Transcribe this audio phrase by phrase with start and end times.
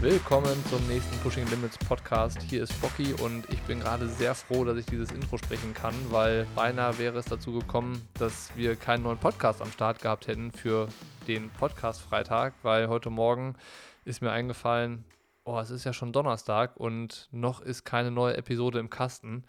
[0.00, 2.40] Willkommen zum nächsten Pushing Limits Podcast.
[2.42, 5.92] Hier ist Bocky und ich bin gerade sehr froh, dass ich dieses Intro sprechen kann,
[6.10, 10.52] weil beinahe wäre es dazu gekommen, dass wir keinen neuen Podcast am Start gehabt hätten
[10.52, 10.86] für
[11.26, 13.56] den Podcast Freitag, weil heute Morgen
[14.04, 15.04] ist mir eingefallen,
[15.42, 19.42] oh, es ist ja schon Donnerstag und noch ist keine neue Episode im Kasten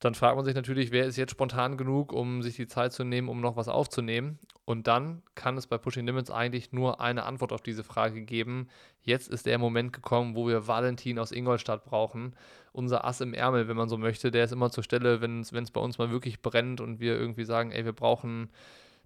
[0.00, 3.04] dann fragt man sich natürlich, wer ist jetzt spontan genug, um sich die Zeit zu
[3.04, 4.38] nehmen, um noch was aufzunehmen.
[4.64, 8.68] Und dann kann es bei Pushing Limits eigentlich nur eine Antwort auf diese Frage geben.
[9.02, 12.34] Jetzt ist der Moment gekommen, wo wir Valentin aus Ingolstadt brauchen.
[12.72, 14.30] Unser Ass im Ärmel, wenn man so möchte.
[14.30, 17.44] Der ist immer zur Stelle, wenn es bei uns mal wirklich brennt und wir irgendwie
[17.44, 18.48] sagen, ey, wir brauchen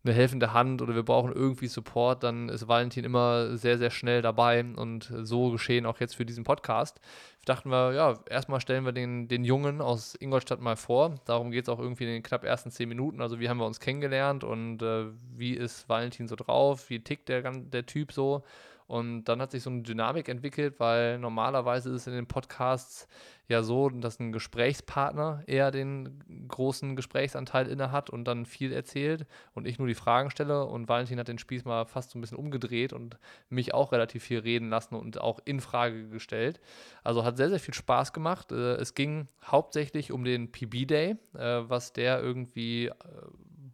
[0.05, 4.21] eine helfende Hand oder wir brauchen irgendwie Support, dann ist Valentin immer sehr, sehr schnell
[4.21, 7.01] dabei und so geschehen auch jetzt für diesen Podcast.
[7.47, 11.17] Dachten wir, ja, erstmal stellen wir den, den Jungen aus Ingolstadt mal vor.
[11.25, 13.21] Darum geht es auch irgendwie in den knapp ersten zehn Minuten.
[13.21, 16.89] Also, wie haben wir uns kennengelernt und äh, wie ist Valentin so drauf?
[16.89, 18.45] Wie tickt der, der Typ so?
[18.87, 23.09] Und dann hat sich so eine Dynamik entwickelt, weil normalerweise ist es in den Podcasts
[23.49, 29.27] ja so, dass ein Gesprächspartner eher den großen Gesprächsanteil inne hat und dann viel erzählt
[29.55, 30.67] und ich nur die Fragen stelle.
[30.67, 33.19] Und Valentin hat den Spieß mal fast so ein bisschen umgedreht und
[33.49, 36.61] mich auch relativ viel reden lassen und auch in Frage gestellt.
[37.03, 38.53] Also hat sehr, sehr viel Spaß gemacht.
[38.53, 42.93] Äh, es ging hauptsächlich um den PB Day, äh, was der irgendwie äh,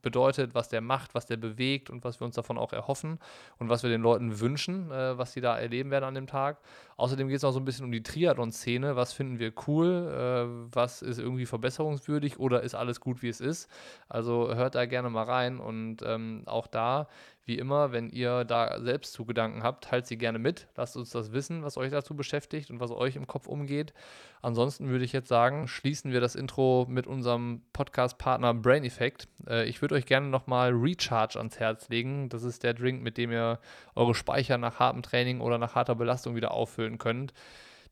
[0.03, 3.19] bedeutet, was der macht, was der bewegt und was wir uns davon auch erhoffen
[3.59, 6.59] und was wir den Leuten wünschen, äh, was sie da erleben werden an dem Tag.
[6.97, 8.97] Außerdem geht es auch so ein bisschen um die Triathlon-Szene.
[8.97, 9.87] Was finden wir cool?
[9.89, 13.71] Äh, was ist irgendwie verbesserungswürdig oder ist alles gut, wie es ist?
[14.09, 17.09] Also hört da gerne mal rein und ähm, auch da
[17.45, 20.69] wie immer, wenn ihr da selbst zu Gedanken habt, teilt sie gerne mit.
[20.77, 23.93] Lasst uns das wissen, was euch dazu beschäftigt und was euch im Kopf umgeht.
[24.43, 29.29] Ansonsten würde ich jetzt sagen, schließen wir das Intro mit unserem Podcast-Partner Brain Effect.
[29.49, 32.29] Äh, ich würde euch gerne nochmal Recharge ans Herz legen.
[32.29, 33.59] Das ist der Drink, mit dem ihr
[33.95, 37.33] eure Speicher nach hartem Training oder nach harter Belastung wieder auffüllen könnt.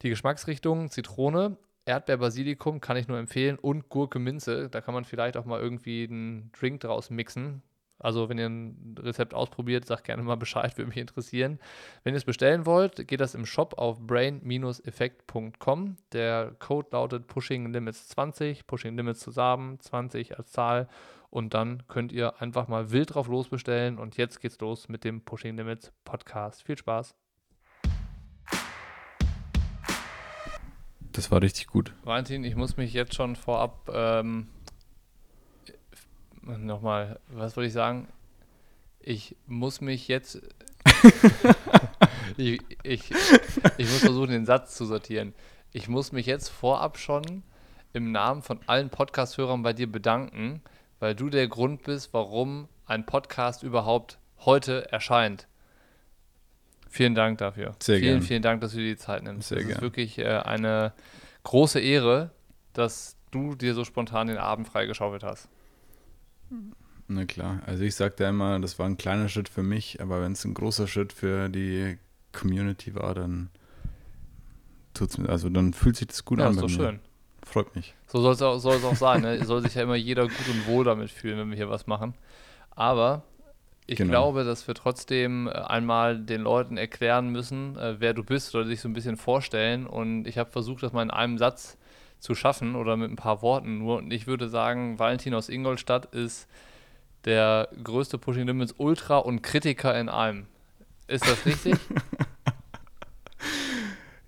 [0.02, 1.56] Die Geschmacksrichtung Zitrone,
[1.88, 4.68] Erdbeer-Basilikum kann ich nur empfehlen und Gurke-Minze.
[4.68, 7.62] Da kann man vielleicht auch mal irgendwie einen Drink draus mixen.
[7.98, 11.58] Also, wenn ihr ein Rezept ausprobiert, sagt gerne mal Bescheid, würde mich interessieren.
[12.04, 15.96] Wenn ihr es bestellen wollt, geht das im Shop auf brain-effekt.com.
[16.12, 20.88] Der Code lautet Pushing Limits 20, Pushing Limits zusammen, 20 als Zahl.
[21.30, 23.98] Und dann könnt ihr einfach mal wild drauf losbestellen.
[23.98, 26.62] Und jetzt geht's los mit dem Pushing Limits Podcast.
[26.62, 27.14] Viel Spaß!
[31.12, 31.92] Das war richtig gut.
[32.04, 34.46] Valentin, ich muss mich jetzt schon vorab ähm,
[36.56, 38.08] nochmal, was wollte ich sagen?
[39.00, 40.40] Ich muss mich jetzt.
[42.36, 43.10] ich, ich,
[43.76, 45.34] ich muss versuchen, den Satz zu sortieren.
[45.72, 47.42] Ich muss mich jetzt vorab schon
[47.92, 50.62] im Namen von allen Podcast-Hörern bei dir bedanken,
[50.98, 55.46] weil du der Grund bist, warum ein Podcast überhaupt heute erscheint.
[56.88, 57.74] Vielen Dank dafür.
[57.80, 58.22] Sehr vielen, gern.
[58.22, 59.48] vielen Dank, dass du dir die Zeit nimmst.
[59.48, 59.80] Sehr es ist gern.
[59.82, 60.92] wirklich äh, eine
[61.44, 62.30] große Ehre,
[62.72, 65.48] dass du dir so spontan den Abend freigeschaufelt hast.
[67.08, 70.20] Na klar, also ich sagte ja immer, das war ein kleiner Schritt für mich, aber
[70.20, 71.96] wenn es ein großer Schritt für die
[72.32, 73.48] Community war, dann
[74.94, 76.50] tut's mir, also dann fühlt sich das gut Ja, an.
[76.52, 76.74] ist bei doch mir.
[76.74, 77.00] schön.
[77.44, 77.94] Freut mich.
[78.08, 79.22] So soll es auch, soll's auch sein.
[79.22, 79.42] Ne?
[79.44, 82.14] Soll sich ja immer jeder gut und wohl damit fühlen, wenn wir hier was machen.
[82.70, 83.22] Aber
[83.86, 84.10] ich Genau.
[84.10, 88.66] glaube, dass wir trotzdem äh, einmal den Leuten erklären müssen, äh, wer du bist oder
[88.66, 89.86] sich so ein bisschen vorstellen.
[89.86, 91.78] Und ich habe versucht, das mal in einem Satz
[92.18, 93.98] zu schaffen oder mit ein paar Worten nur.
[93.98, 96.48] Und ich würde sagen, Valentin aus Ingolstadt ist
[97.24, 100.46] der größte Pushing Limits Ultra und Kritiker in einem.
[101.06, 101.76] Ist das richtig?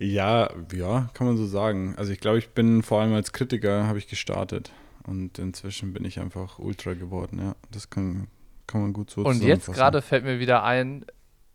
[0.00, 1.94] Ja, ja, kann man so sagen.
[1.98, 4.72] Also ich glaube, ich bin vor allem als Kritiker habe ich gestartet
[5.04, 7.38] und inzwischen bin ich einfach Ultra geworden.
[7.38, 8.28] Ja, das kann,
[8.66, 11.04] kann man gut so Und jetzt gerade fällt mir wieder ein,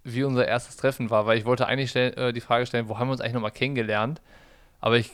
[0.03, 3.00] wie unser erstes Treffen war, weil ich wollte eigentlich stell, äh, die Frage stellen, wo
[3.00, 4.22] haben wir uns eigentlich nochmal kennengelernt?
[4.79, 5.12] Aber ich,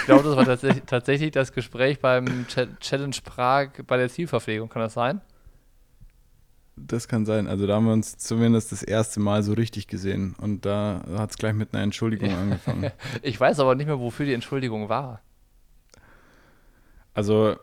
[0.00, 4.68] ich glaube, das war tatsächlich, tatsächlich das Gespräch beim Ch Challenge Prag bei der Zielverpflegung.
[4.68, 5.20] Kann das sein?
[6.76, 7.48] Das kann sein.
[7.48, 11.30] Also da haben wir uns zumindest das erste Mal so richtig gesehen und da hat
[11.30, 12.90] es gleich mit einer Entschuldigung angefangen.
[13.22, 15.22] Ich weiß aber nicht mehr, wofür die Entschuldigung war.
[17.14, 17.56] Also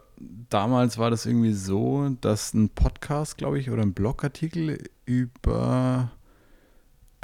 [0.50, 6.12] damals war das irgendwie so, dass ein Podcast, glaube ich, oder ein Blogartikel über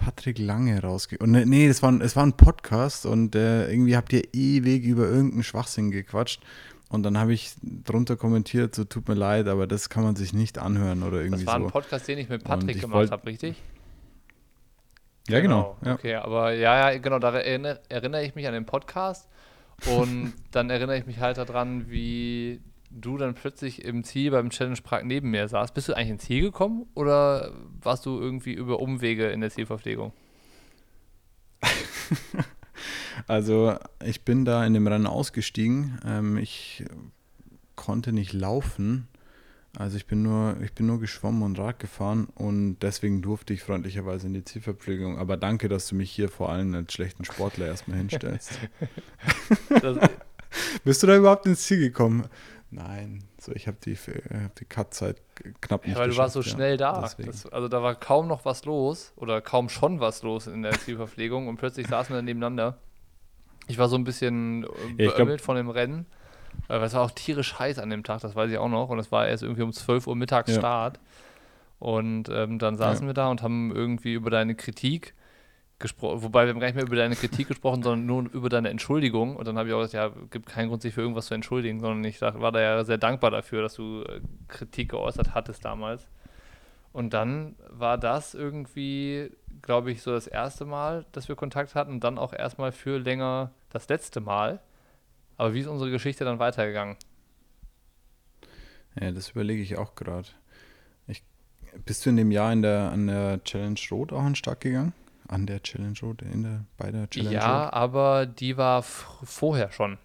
[0.04, 1.32] Patrick Lange rausgekommen.
[1.32, 4.84] Nee, nee, das war, ein- es war ein Podcast und äh, irgendwie habt ihr ewig
[4.84, 6.42] über irgendeinen Schwachsinn gequatscht.
[6.90, 10.34] Und dann habe ich drunter kommentiert, so tut mir leid, aber das kann man sich
[10.34, 11.70] nicht anhören oder irgendwie Das war ein so.
[11.70, 13.62] Podcast, den ich mit Patrick ich gemacht habe, richtig?
[15.30, 15.78] Ja, genau.
[15.86, 15.94] Ja.
[15.94, 19.30] Okay, aber ja, ja, genau, da erinnere, erinnere ich mich an den Podcast
[19.98, 22.60] und dann erinnere ich mich halt daran, wie
[22.94, 25.74] du dann plötzlich im Ziel beim Challenge Prag neben mir saßt.
[25.74, 30.14] Bist du eigentlich ins Ziel gekommen oder warst du irgendwie über Umwege in der Zielverpflegung?
[33.28, 36.00] also ich bin da in dem Rennen ausgestiegen.
[36.06, 36.84] Ähm, ich
[37.76, 39.08] konnte nicht laufen.
[39.78, 43.64] Also ich bin nur, ich bin nur geschwommen und Rad gefahren und deswegen durfte ich
[43.64, 45.18] freundlicherweise in die Zielverpflegung.
[45.18, 48.60] Aber danke, dass du mich hier vor allem als schlechten Sportler erstmal hinstellst.
[50.84, 52.26] Bist du da überhaupt ins Ziel gekommen?
[52.74, 55.22] Nein, so ich habe die, hab die Cut-Zeit
[55.60, 57.02] knapp nicht ja, Weil du warst so schnell da.
[57.02, 60.72] Das, also da war kaum noch was los oder kaum schon was los in der
[60.80, 62.78] Zielverpflegung und plötzlich saßen wir nebeneinander.
[63.68, 64.66] Ich war so ein bisschen
[64.98, 66.06] äh, ja, beömmelt von dem Rennen.
[66.68, 68.90] Weil es war auch tierisch heiß an dem Tag, das weiß ich auch noch.
[68.90, 70.60] Und es war erst irgendwie um 12 Uhr mittags ja.
[70.60, 71.00] Start.
[71.80, 73.10] Und ähm, dann saßen ja.
[73.10, 75.14] wir da und haben irgendwie über deine Kritik
[75.82, 78.70] gesprochen, wobei wir haben gar nicht mehr über deine Kritik gesprochen, sondern nur über deine
[78.70, 79.36] Entschuldigung.
[79.36, 81.80] Und dann habe ich auch gesagt, ja, gibt keinen Grund, sich für irgendwas zu entschuldigen,
[81.80, 86.08] sondern ich war da ja sehr dankbar dafür, dass du äh, Kritik geäußert hattest damals.
[86.94, 89.32] Und dann war das irgendwie,
[89.62, 92.98] glaube ich, so das erste Mal, dass wir Kontakt hatten und dann auch erstmal für
[92.98, 94.60] länger das letzte Mal.
[95.38, 96.98] Aber wie ist unsere Geschichte dann weitergegangen?
[99.00, 100.28] Ja, das überlege ich auch gerade.
[101.86, 104.94] Bist du in dem Jahr in der, an der Challenge Rot auch den Start gegangen?
[105.32, 107.74] An der Challenge Road, in der, bei der Challenge ja, Road?
[107.74, 109.98] aber die war vorher schon.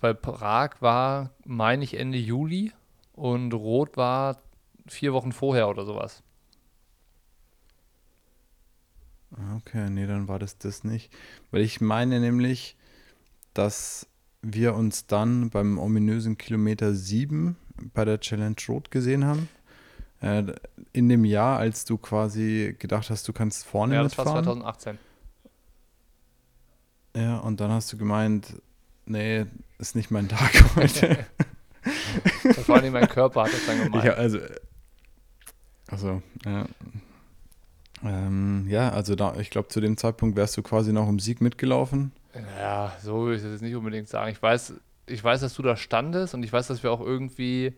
[0.00, 2.72] Weil Prag war, meine ich, Ende Juli
[3.14, 4.40] und Rot war
[4.86, 6.22] vier Wochen vorher oder sowas.
[9.32, 11.12] Ah, okay, nee, dann war das das nicht.
[11.50, 12.76] Weil ich meine nämlich,
[13.54, 14.06] dass
[14.42, 17.56] wir uns dann beim ominösen Kilometer 7
[17.94, 19.48] bei der Challenge Road gesehen haben.
[20.20, 20.44] Äh,
[20.92, 24.28] in dem Jahr, als du quasi gedacht hast, du kannst vorne ja, mitfahren.
[24.28, 24.98] Ja, das war 2018.
[27.16, 28.60] Ja, und dann hast du gemeint,
[29.06, 29.46] nee,
[29.78, 31.26] ist nicht mein Tag heute.
[32.66, 34.04] war nicht mein Körper, hat das dann gemeint.
[34.04, 34.38] Ja, also,
[35.88, 36.66] also, ja.
[38.04, 41.40] Ähm, ja, also da, ich glaube, zu dem Zeitpunkt wärst du quasi noch im Sieg
[41.40, 42.12] mitgelaufen.
[42.58, 44.30] Ja, so würde ich das jetzt nicht unbedingt sagen.
[44.30, 44.74] Ich weiß,
[45.06, 47.74] ich weiß, dass du da standest und ich weiß, dass wir auch irgendwie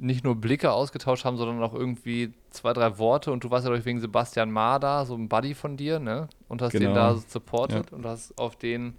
[0.00, 3.32] nicht nur Blicke ausgetauscht haben, sondern auch irgendwie zwei, drei Worte.
[3.32, 6.28] Und du warst ja durch wegen Sebastian Ma da, so ein Buddy von dir, ne?
[6.48, 6.86] Und hast genau.
[6.86, 7.96] den da supportet ja.
[7.96, 8.94] und hast auf den.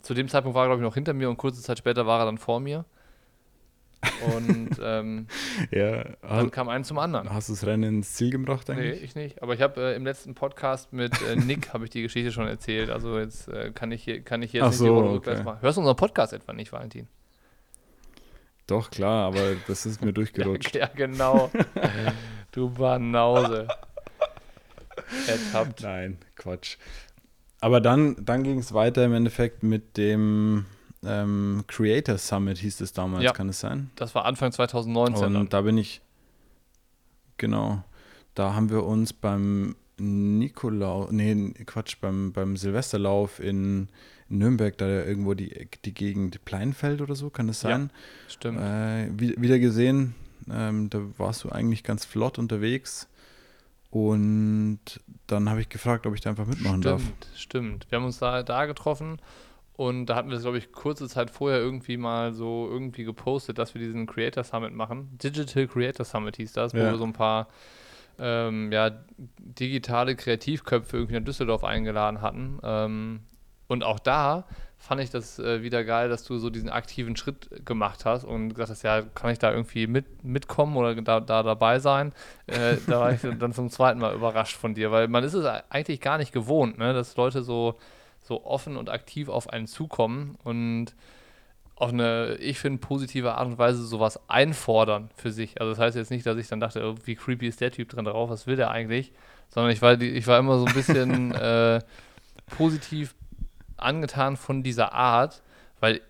[0.00, 2.20] Zu dem Zeitpunkt war er, glaube ich, noch hinter mir und kurze Zeit später war
[2.20, 2.84] er dann vor mir.
[4.34, 5.26] Und ähm,
[5.70, 7.32] ja, dann kam ein zum anderen.
[7.32, 9.00] Hast du das Rennen ins Ziel gebracht eigentlich?
[9.00, 9.42] Nee, ich nicht.
[9.42, 12.46] Aber ich habe äh, im letzten Podcast mit äh, Nick habe ich die Geschichte schon
[12.46, 12.90] erzählt.
[12.90, 15.16] Also jetzt äh, kann ich hier, kann ich jetzt Ach nicht so, die Runde okay.
[15.16, 15.58] rückwärts machen.
[15.60, 17.08] Hörst du unseren Podcast etwa nicht, Valentin?
[18.66, 20.74] Doch, klar, aber das ist mir durchgerutscht.
[20.74, 21.50] ja, genau.
[22.52, 23.68] du Banause.
[25.26, 25.82] Ertappt.
[25.82, 26.76] Nein, Quatsch.
[27.60, 30.66] Aber dann, dann ging es weiter im Endeffekt mit dem
[31.04, 33.90] ähm, Creator Summit, hieß es damals, ja, kann es sein?
[33.96, 35.26] Das war Anfang 2019.
[35.26, 35.48] Und dann.
[35.48, 36.00] da bin ich,
[37.36, 37.82] genau,
[38.34, 43.88] da haben wir uns beim Nikolaus, nee, Quatsch, beim, beim Silvesterlauf in
[44.28, 47.90] Nürnberg, da irgendwo die, die Gegend Pleinfeld oder so, kann das sein?
[47.92, 48.60] Ja, stimmt.
[48.60, 50.14] Äh, wieder gesehen,
[50.50, 53.08] ähm, da warst du eigentlich ganz flott unterwegs.
[53.90, 54.80] Und
[55.26, 57.02] dann habe ich gefragt, ob ich da einfach mitmachen stimmt, darf.
[57.02, 57.86] Stimmt, stimmt.
[57.90, 59.18] Wir haben uns da, da getroffen
[59.76, 63.58] und da hatten wir das, glaube ich, kurze Zeit vorher irgendwie mal so irgendwie gepostet,
[63.58, 65.16] dass wir diesen Creator Summit machen.
[65.22, 66.90] Digital Creator Summit hieß das, wo ja.
[66.90, 67.48] wir so ein paar
[68.18, 72.58] ähm, ja, digitale Kreativköpfe irgendwie nach Düsseldorf eingeladen hatten.
[72.62, 73.20] Ähm,
[73.68, 74.44] und auch da
[74.78, 78.50] fand ich das äh, wieder geil, dass du so diesen aktiven Schritt gemacht hast und
[78.50, 82.12] gesagt hast, ja, kann ich da irgendwie mit, mitkommen oder da, da dabei sein?
[82.46, 85.46] Äh, da war ich dann zum zweiten Mal überrascht von dir, weil man ist es
[85.70, 87.76] eigentlich gar nicht gewohnt, ne, dass Leute so,
[88.22, 90.94] so offen und aktiv auf einen zukommen und
[91.76, 95.60] auf eine, ich finde, positive Art und Weise sowas einfordern für sich.
[95.60, 97.90] Also das heißt jetzt nicht, dass ich dann dachte, oh, wie creepy ist der Typ
[97.90, 99.12] drin drauf, was will der eigentlich?
[99.50, 101.80] Sondern ich war, ich war immer so ein bisschen äh,
[102.46, 103.14] positiv
[103.76, 105.42] angetan von dieser Art,
[105.80, 106.00] weil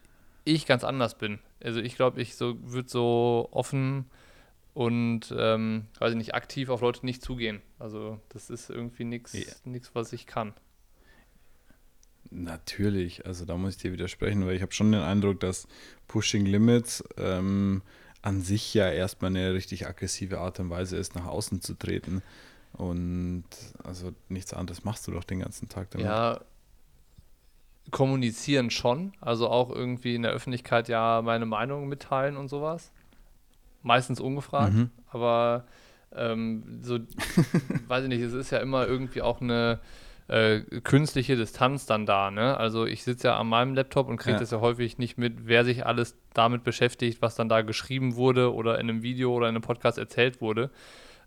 [0.44, 1.40] ich ganz anders bin.
[1.62, 4.06] Also ich glaube, ich so würde so offen
[4.72, 7.60] und ähm, weiß ich nicht, aktiv auf Leute nicht zugehen.
[7.80, 9.80] Also das ist irgendwie nichts, yeah.
[9.94, 10.54] was ich kann.
[12.38, 15.66] Natürlich, also da muss ich dir widersprechen, weil ich habe schon den Eindruck, dass
[16.06, 17.80] Pushing Limits ähm,
[18.20, 22.22] an sich ja erstmal eine richtig aggressive Art und Weise ist, nach außen zu treten.
[22.74, 23.44] Und
[23.82, 26.06] also nichts anderes machst du doch den ganzen Tag damit.
[26.06, 26.40] Ja,
[27.90, 32.90] kommunizieren schon, also auch irgendwie in der Öffentlichkeit ja meine Meinung mitteilen und sowas.
[33.82, 34.90] Meistens ungefragt, mhm.
[35.08, 35.64] aber
[36.14, 36.98] ähm, so,
[37.88, 39.80] weiß ich nicht, es ist ja immer irgendwie auch eine
[40.28, 42.56] äh, künstliche Distanz dann da, ne?
[42.56, 44.40] Also ich sitze ja an meinem Laptop und kriege ja.
[44.40, 48.52] das ja häufig nicht mit, wer sich alles damit beschäftigt, was dann da geschrieben wurde
[48.52, 50.70] oder in einem Video oder in einem Podcast erzählt wurde.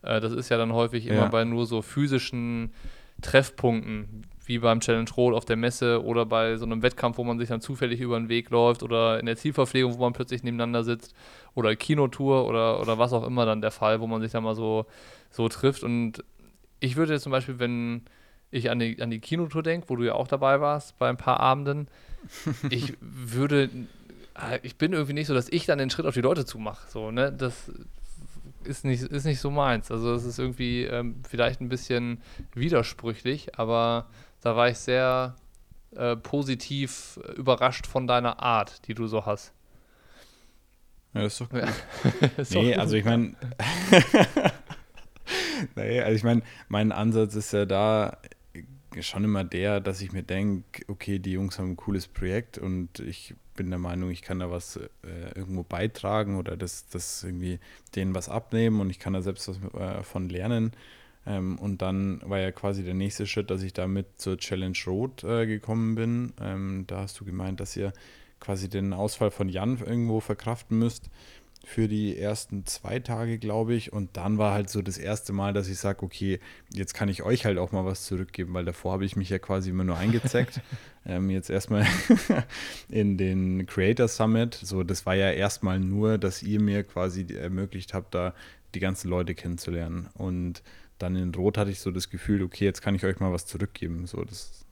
[0.02, 1.28] Äh, das ist ja dann häufig immer ja.
[1.28, 2.74] bei nur so physischen
[3.22, 7.38] Treffpunkten, wie beim Challenge Rot auf der Messe oder bei so einem Wettkampf, wo man
[7.38, 10.84] sich dann zufällig über den Weg läuft oder in der Zielverpflegung, wo man plötzlich nebeneinander
[10.84, 11.14] sitzt
[11.54, 14.56] oder Kinotour oder, oder was auch immer dann der Fall, wo man sich dann mal
[14.56, 14.86] so,
[15.30, 15.84] so trifft.
[15.84, 16.24] Und
[16.80, 18.02] ich würde jetzt zum Beispiel, wenn
[18.52, 21.18] ich an die, an die Kinotour denke, wo du ja auch dabei warst bei ein
[21.18, 21.88] paar Abenden,
[22.70, 23.70] ich würde,
[24.36, 26.90] äh, ich bin irgendwie nicht so, dass ich dann den Schritt auf die Leute zumache.
[26.90, 27.32] So, ne?
[27.32, 27.72] Das
[28.64, 29.92] ist nicht, ist nicht so meins.
[29.92, 32.22] Also es ist irgendwie ähm, vielleicht ein bisschen
[32.54, 34.08] widersprüchlich, aber
[34.42, 35.36] da war ich sehr
[35.96, 39.54] äh, positiv überrascht von deiner Art, die du so hast.
[41.14, 41.64] Ja, das ist doch gut.
[42.38, 43.34] ist nee, also ich meine,
[45.76, 48.18] nee, also ich meine, mein Ansatz ist ja da
[49.02, 53.00] schon immer der, dass ich mir denke, okay, die Jungs haben ein cooles Projekt und
[53.00, 54.90] ich bin der Meinung, ich kann da was äh,
[55.36, 57.60] irgendwo beitragen oder das, das irgendwie
[57.96, 60.72] denen was abnehmen und ich kann da selbst was äh, von lernen.
[61.26, 65.24] Ähm, und dann war ja quasi der nächste Schritt, dass ich damit zur Challenge Road
[65.24, 66.34] äh, gekommen bin.
[66.42, 67.94] Ähm, da hast du gemeint, dass ihr
[68.40, 71.10] quasi den Ausfall von Jan irgendwo verkraften müsst
[71.66, 73.94] für die ersten zwei Tage, glaube ich.
[73.94, 76.40] Und dann war halt so das erste Mal, dass ich sage, okay,
[76.74, 79.40] jetzt kann ich euch halt auch mal was zurückgeben, weil davor habe ich mich ja
[79.40, 80.62] quasi immer nur eingezeckt.
[81.06, 81.86] ähm, jetzt erstmal
[82.90, 84.56] in den Creator Summit.
[84.56, 88.34] So, das war ja erstmal nur, dass ihr mir quasi ermöglicht habt, da
[88.74, 90.10] die ganzen Leute kennenzulernen.
[90.14, 90.64] Und
[90.98, 93.46] dann in Rot hatte ich so das Gefühl, okay, jetzt kann ich euch mal was
[93.46, 94.06] zurückgeben.
[94.08, 94.66] So, das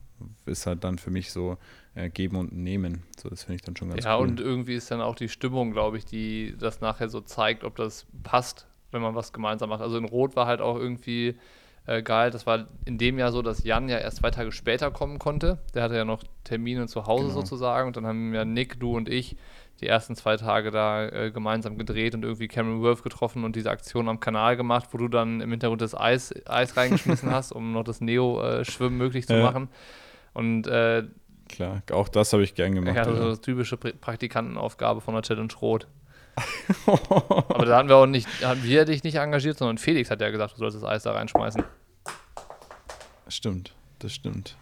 [0.46, 1.58] ist halt dann für mich so
[1.94, 3.02] äh, geben und nehmen.
[3.18, 4.26] So, das finde ich dann schon ganz ja, cool.
[4.26, 7.64] Ja, und irgendwie ist dann auch die Stimmung, glaube ich, die das nachher so zeigt,
[7.64, 9.82] ob das passt, wenn man was gemeinsam macht.
[9.82, 11.36] Also in Rot war halt auch irgendwie
[11.86, 12.30] äh, geil.
[12.30, 15.58] Das war in dem Jahr so, dass Jan ja erst zwei Tage später kommen konnte.
[15.74, 17.40] Der hatte ja noch Termine zu Hause genau.
[17.40, 17.88] sozusagen.
[17.88, 19.36] Und dann haben ja Nick, du und ich
[19.80, 23.70] die ersten zwei Tage da äh, gemeinsam gedreht und irgendwie Cameron Worth getroffen und diese
[23.70, 27.72] Aktion am Kanal gemacht, wo du dann im Hintergrund das Eis, Eis reingeschmissen hast, um
[27.72, 29.42] noch das Neo-Schwimmen äh, möglich zu ja.
[29.42, 29.68] machen.
[30.38, 31.02] Und äh,
[31.48, 32.94] Klar, auch das habe ich gern gemacht.
[32.94, 33.36] Ja, also ja.
[33.36, 35.88] typische Praktikantenaufgabe von der Challenge Rot.
[36.86, 40.30] Aber da hatten wir auch nicht, haben wir dich nicht engagiert, sondern Felix hat ja
[40.30, 41.64] gesagt, du sollst das Eis da reinschmeißen.
[43.26, 44.56] Stimmt, das stimmt.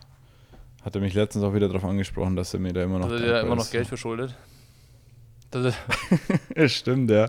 [0.82, 3.10] Hat er mich letztens auch wieder darauf angesprochen, dass er mir da immer noch.
[3.10, 4.34] Dass er dir immer noch Geld verschuldet.
[6.66, 7.28] stimmt, ja.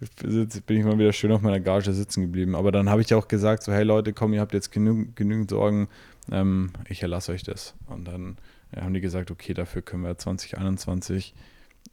[0.00, 2.54] Jetzt bin ich mal wieder schön auf meiner Gage sitzen geblieben.
[2.54, 5.50] Aber dann habe ich auch gesagt: so, hey Leute, komm, ihr habt jetzt genü genügend
[5.50, 5.88] Sorgen,
[6.30, 7.74] ähm, ich erlasse euch das.
[7.86, 8.38] Und dann
[8.74, 11.34] ja, haben die gesagt, okay, dafür können wir 2021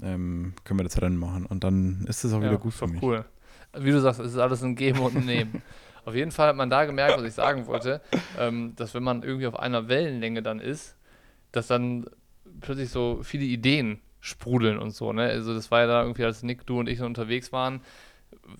[0.01, 1.45] ähm, können wir das Rennen machen.
[1.45, 3.01] Und dann ist es auch ja, wieder gut für mich.
[3.01, 3.25] cool.
[3.77, 5.61] Wie du sagst, es ist alles ein Geben und ein Nehmen.
[6.05, 8.01] auf jeden Fall hat man da gemerkt, was ich sagen wollte,
[8.39, 10.95] ähm, dass wenn man irgendwie auf einer Wellenlänge dann ist,
[11.51, 12.05] dass dann
[12.61, 15.13] plötzlich so viele Ideen sprudeln und so.
[15.13, 15.23] Ne?
[15.23, 17.81] Also das war ja da irgendwie, als Nick, du und ich so unterwegs waren,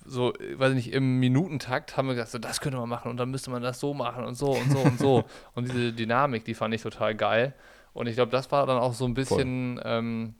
[0.04, 3.16] so, weiß ich nicht, im Minutentakt haben wir gesagt, so, das könnte man machen und
[3.16, 5.24] dann müsste man das so machen und so und so und so.
[5.54, 7.54] Und diese Dynamik, die fand ich total geil.
[7.94, 10.34] Und ich glaube, das war dann auch so ein bisschen, ähm,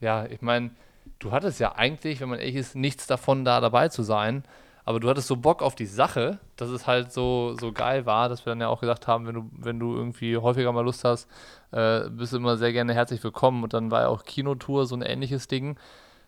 [0.00, 0.70] ja, ich meine,
[1.18, 4.44] du hattest ja eigentlich, wenn man ehrlich ist, nichts davon, da dabei zu sein.
[4.84, 8.28] Aber du hattest so Bock auf die Sache, dass es halt so, so geil war,
[8.28, 11.04] dass wir dann ja auch gesagt haben, wenn du, wenn du irgendwie häufiger mal Lust
[11.04, 11.26] hast,
[11.70, 13.62] äh, bist du immer sehr gerne herzlich willkommen.
[13.62, 15.78] Und dann war ja auch Kinotour so ein ähnliches Ding,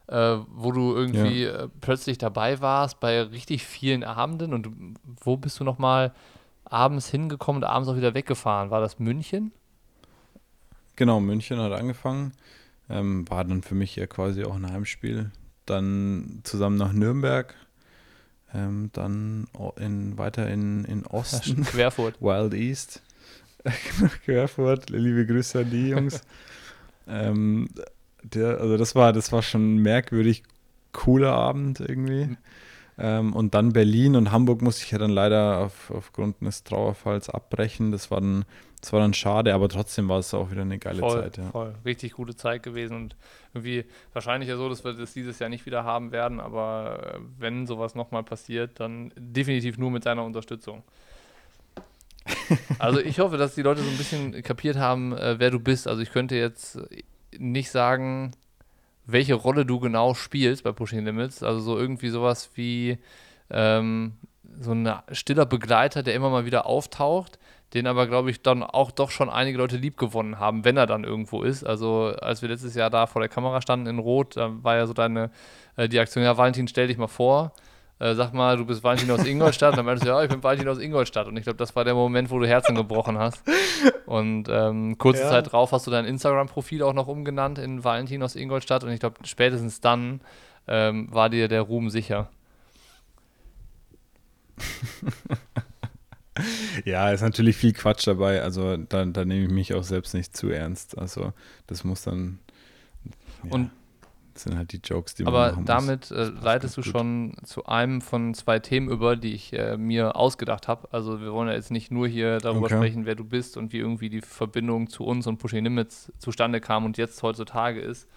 [0.08, 1.64] äh, wo du irgendwie ja.
[1.64, 4.54] äh, plötzlich dabei warst bei richtig vielen Abenden.
[4.54, 4.68] Und
[5.22, 6.12] wo bist du nochmal
[6.64, 8.70] abends hingekommen und abends auch wieder weggefahren?
[8.70, 9.52] War das München?
[10.96, 12.32] Genau, München hat angefangen.
[12.88, 15.30] Ähm, war dann für mich ja quasi auch ein Heimspiel.
[15.66, 17.54] Dann zusammen nach Nürnberg.
[18.54, 21.64] Ähm, dann in, weiter in, in Osten.
[21.64, 22.14] Querfurt.
[22.22, 23.02] Wild East.
[24.24, 24.90] Querfurt.
[24.90, 26.22] Liebe Grüße an die Jungs.
[27.08, 27.68] ähm,
[28.34, 30.42] der, also das war, das war schon ein merkwürdig
[30.92, 32.36] cooler Abend irgendwie.
[32.98, 37.28] Ähm, und dann Berlin und Hamburg musste ich ja dann leider auf, aufgrund eines Trauerfalls
[37.28, 37.92] abbrechen.
[37.92, 38.44] Das war dann
[38.86, 41.38] das war dann schade, aber trotzdem war es auch wieder eine geile voll, Zeit.
[41.38, 41.50] Ja.
[41.50, 43.16] Voll, richtig gute Zeit gewesen und
[43.52, 47.18] irgendwie wahrscheinlich ja so, dass wir das dieses Jahr nicht wieder haben werden, aber äh,
[47.38, 50.84] wenn sowas nochmal passiert, dann definitiv nur mit seiner Unterstützung.
[52.78, 55.88] also ich hoffe, dass die Leute so ein bisschen kapiert haben, äh, wer du bist.
[55.88, 56.78] Also ich könnte jetzt
[57.38, 58.32] nicht sagen,
[59.06, 61.42] welche Rolle du genau spielst bei Pushing Limits.
[61.42, 62.98] Also so irgendwie sowas wie
[63.50, 64.14] ähm,
[64.60, 67.38] so ein stiller Begleiter, der immer mal wieder auftaucht,
[67.74, 70.86] den aber, glaube ich, dann auch doch schon einige Leute lieb gewonnen haben, wenn er
[70.86, 71.64] dann irgendwo ist.
[71.64, 74.86] Also als wir letztes Jahr da vor der Kamera standen in Rot, da war ja
[74.86, 75.30] so deine,
[75.76, 77.52] äh, die Aktion, ja, Valentin, stell dich mal vor.
[77.98, 79.72] Äh, sag mal, du bist Valentin aus Ingolstadt.
[79.72, 81.28] Und dann meintest du, ja, ich bin Valentin aus Ingolstadt.
[81.28, 83.42] Und ich glaube, das war der Moment, wo du Herzen gebrochen hast.
[84.04, 85.30] Und ähm, kurze ja.
[85.30, 88.84] Zeit drauf hast du dein Instagram-Profil auch noch umgenannt in Valentin aus Ingolstadt.
[88.84, 90.20] Und ich glaube, spätestens dann
[90.68, 92.28] ähm, war dir der Ruhm sicher.
[96.84, 98.42] ja, ist natürlich viel Quatsch dabei.
[98.42, 100.98] Also da, da nehme ich mich auch selbst nicht zu ernst.
[100.98, 101.32] Also
[101.66, 102.40] das muss dann.
[103.44, 103.70] Ja, und
[104.36, 106.92] das sind halt die Jokes, die man Aber machen damit äh, leitest du gut.
[106.92, 110.88] schon zu einem von zwei Themen über, die ich äh, mir ausgedacht habe.
[110.92, 112.76] Also wir wollen ja jetzt nicht nur hier darüber okay.
[112.76, 116.60] sprechen, wer du bist und wie irgendwie die Verbindung zu uns und Pushing Limits zustande
[116.60, 118.08] kam und jetzt heutzutage ist.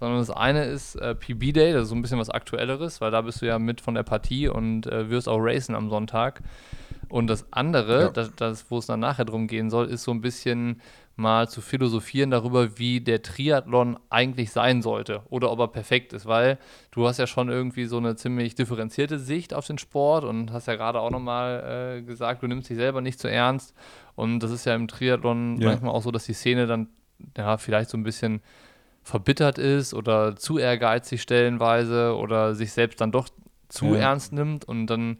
[0.00, 3.10] Sondern das eine ist äh, PB Day, das ist so ein bisschen was Aktuelleres, weil
[3.10, 6.40] da bist du ja mit von der Partie und äh, wirst auch racen am Sonntag.
[7.08, 8.08] Und das andere, ja.
[8.10, 10.80] das, das, wo es dann nachher drum gehen soll, ist so ein bisschen
[11.18, 16.26] mal zu philosophieren darüber, wie der Triathlon eigentlich sein sollte oder ob er perfekt ist,
[16.26, 16.58] weil
[16.92, 20.68] du hast ja schon irgendwie so eine ziemlich differenzierte Sicht auf den Sport und hast
[20.68, 23.74] ja gerade auch nochmal äh, gesagt, du nimmst dich selber nicht zu so ernst
[24.14, 25.70] und das ist ja im Triathlon ja.
[25.70, 26.88] manchmal auch so, dass die Szene dann
[27.36, 28.40] ja vielleicht so ein bisschen
[29.02, 33.28] verbittert ist oder zu ehrgeizig stellenweise oder sich selbst dann doch
[33.68, 34.10] zu ja.
[34.10, 35.18] ernst nimmt und dann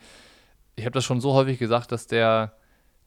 [0.78, 2.52] ich habe das schon so häufig gesagt, dass der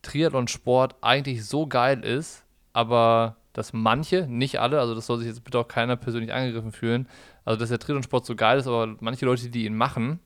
[0.01, 5.44] Triathlon-Sport eigentlich so geil ist, aber dass manche, nicht alle, also das soll sich jetzt
[5.44, 7.08] bitte auch keiner persönlich angegriffen fühlen,
[7.46, 10.20] also dass der Triathlon-Sport so geil ist, aber manche Leute, die ihn machen,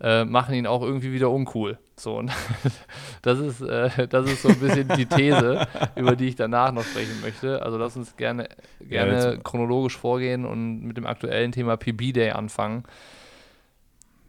[0.00, 1.78] äh, machen ihn auch irgendwie wieder uncool.
[1.96, 2.32] So, und
[3.22, 5.66] das ist, äh, das ist so ein bisschen die These,
[5.96, 7.62] über die ich danach noch sprechen möchte.
[7.62, 8.48] Also lass uns gerne,
[8.80, 12.84] gerne ja, chronologisch vorgehen und mit dem aktuellen Thema PB Day anfangen.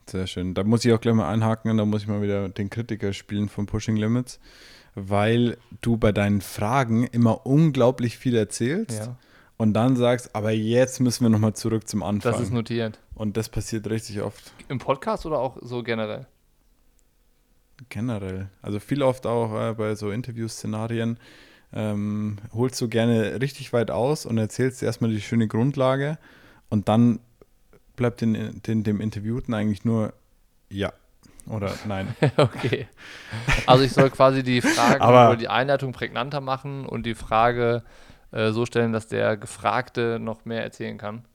[0.10, 0.54] Sehr schön.
[0.54, 3.50] Da muss ich auch gleich mal einhaken, da muss ich mal wieder den Kritiker spielen
[3.50, 4.40] von Pushing Limits,
[4.96, 9.16] weil du bei deinen Fragen immer unglaublich viel erzählst ja.
[9.58, 12.32] und dann sagst, aber jetzt müssen wir nochmal zurück zum Anfang.
[12.32, 13.00] Das ist notiert.
[13.16, 14.54] Und das passiert richtig oft.
[14.68, 16.26] Im Podcast oder auch so generell?
[17.90, 18.50] Generell.
[18.62, 21.18] Also viel oft auch äh, bei so Interviewszenarien
[21.74, 26.18] ähm, holst du gerne richtig weit aus und erzählst erstmal die schöne Grundlage
[26.70, 27.20] und dann
[27.96, 30.14] bleibt den, den, dem Interviewten eigentlich nur
[30.70, 30.94] ja
[31.48, 32.16] oder nein.
[32.38, 32.88] okay.
[33.66, 37.84] Also ich soll quasi die Frage oder die Einleitung prägnanter machen und die Frage
[38.32, 41.26] äh, so stellen, dass der Gefragte noch mehr erzählen kann.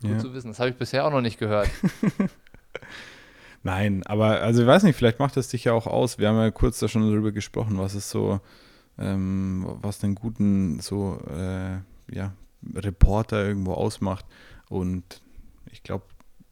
[0.00, 0.18] Gut ja.
[0.18, 0.48] zu wissen.
[0.48, 1.70] Das habe ich bisher auch noch nicht gehört.
[3.62, 6.18] Nein, aber also ich weiß nicht, vielleicht macht das dich ja auch aus.
[6.18, 8.40] Wir haben ja kurz da schon darüber gesprochen, was ist so,
[8.98, 11.78] ähm, was den guten so äh,
[12.14, 12.32] ja,
[12.74, 14.26] Reporter irgendwo ausmacht.
[14.74, 15.22] Und
[15.70, 16.04] ich glaube,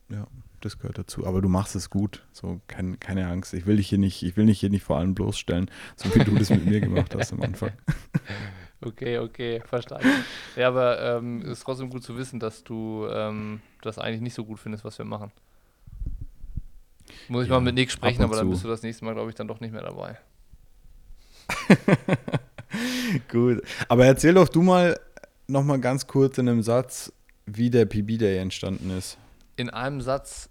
[0.09, 0.29] ja,
[0.61, 1.27] das gehört dazu.
[1.27, 2.25] Aber du machst es gut.
[2.31, 3.53] So, kein, keine Angst.
[3.53, 6.23] Ich will dich hier nicht, ich will dich hier nicht vor allem bloßstellen, so wie
[6.23, 7.73] du das mit mir gemacht hast am Anfang.
[8.85, 10.09] Okay, okay, verstanden.
[10.57, 14.35] Ja, aber ähm, es ist trotzdem gut zu wissen, dass du ähm, das eigentlich nicht
[14.35, 15.31] so gut findest, was wir machen.
[17.29, 19.31] Muss ich ja, mal mit Nick sprechen, aber dann bist du das nächste Mal, glaube
[19.31, 20.19] ich, dann doch nicht mehr dabei.
[23.31, 23.63] gut.
[23.87, 24.99] Aber erzähl doch du mal
[25.47, 27.13] noch mal ganz kurz in einem Satz,
[27.47, 29.19] wie der PB Day entstanden ist.
[29.57, 30.51] In einem Satz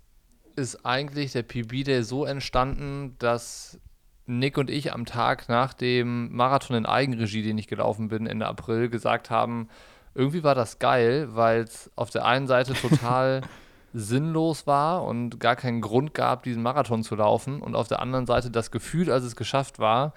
[0.55, 3.79] ist eigentlich der PB Day so entstanden, dass
[4.25, 8.47] Nick und ich am Tag nach dem Marathon in Eigenregie, den ich gelaufen bin, Ende
[8.47, 9.67] April, gesagt haben,
[10.13, 13.41] irgendwie war das geil, weil es auf der einen Seite total
[13.93, 18.25] sinnlos war und gar keinen Grund gab, diesen Marathon zu laufen und auf der anderen
[18.25, 20.13] Seite das Gefühl, als es geschafft war,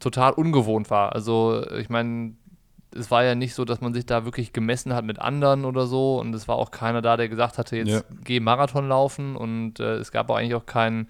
[0.00, 1.14] total ungewohnt war.
[1.14, 2.34] Also ich meine,
[2.94, 5.86] es war ja nicht so, dass man sich da wirklich gemessen hat mit anderen oder
[5.86, 8.00] so und es war auch keiner da, der gesagt hatte, jetzt ja.
[8.24, 11.08] geh Marathon laufen und äh, es gab auch eigentlich auch keinen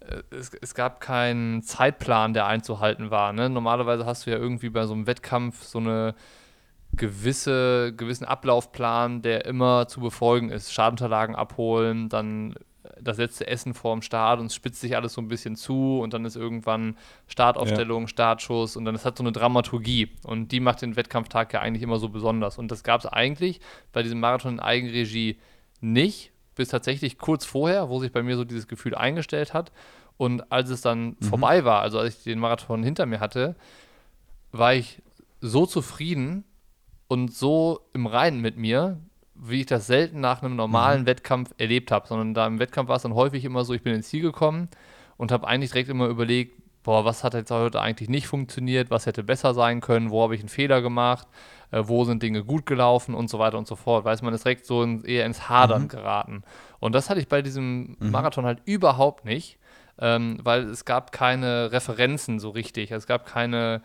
[0.00, 3.32] äh, es, es, gab keinen Zeitplan, der einzuhalten war.
[3.32, 3.50] Ne?
[3.50, 6.14] Normalerweise hast du ja irgendwie bei so einem Wettkampf so eine
[6.92, 10.72] gewisse, gewissen Ablaufplan, der immer zu befolgen ist.
[10.72, 12.54] Schadunterlagen abholen, dann
[13.00, 16.14] das letzte Essen vorm Start und es spitzt sich alles so ein bisschen zu und
[16.14, 18.08] dann ist irgendwann Startaufstellung, ja.
[18.08, 21.82] Startschuss und dann es hat so eine Dramaturgie und die macht den Wettkampftag ja eigentlich
[21.82, 23.60] immer so besonders und das gab es eigentlich
[23.92, 25.38] bei diesem Marathon in Eigenregie
[25.80, 29.72] nicht, bis tatsächlich kurz vorher, wo sich bei mir so dieses Gefühl eingestellt hat
[30.16, 31.24] und als es dann mhm.
[31.24, 33.56] vorbei war, also als ich den Marathon hinter mir hatte,
[34.52, 35.02] war ich
[35.40, 36.44] so zufrieden
[37.08, 39.00] und so im Reinen mit mir,
[39.42, 41.06] wie ich das selten nach einem normalen mhm.
[41.06, 43.94] Wettkampf erlebt habe, sondern da im Wettkampf war es dann häufig immer so, ich bin
[43.94, 44.68] ins Ziel gekommen
[45.16, 49.06] und habe eigentlich direkt immer überlegt, boah, was hat jetzt heute eigentlich nicht funktioniert, was
[49.06, 51.26] hätte besser sein können, wo habe ich einen Fehler gemacht,
[51.70, 54.04] äh, wo sind Dinge gut gelaufen und so weiter und so fort.
[54.04, 55.88] Weiß man ist direkt so in, eher ins Hadern mhm.
[55.88, 56.42] geraten.
[56.78, 58.10] Und das hatte ich bei diesem mhm.
[58.10, 59.58] Marathon halt überhaupt nicht,
[59.98, 62.90] ähm, weil es gab keine Referenzen so richtig.
[62.90, 63.82] Es gab keine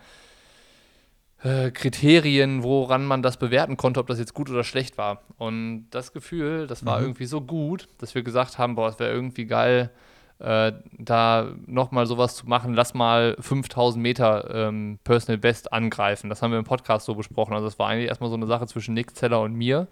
[1.45, 5.21] äh, Kriterien, woran man das bewerten konnte, ob das jetzt gut oder schlecht war.
[5.37, 7.05] Und das Gefühl, das war mhm.
[7.05, 9.91] irgendwie so gut, dass wir gesagt haben, boah, es wäre irgendwie geil,
[10.39, 16.29] äh, da nochmal sowas zu machen, lass mal 5000 Meter ähm, Personal Best angreifen.
[16.29, 17.53] Das haben wir im Podcast so besprochen.
[17.53, 19.87] Also das war eigentlich erstmal so eine Sache zwischen Nick Zeller und mir.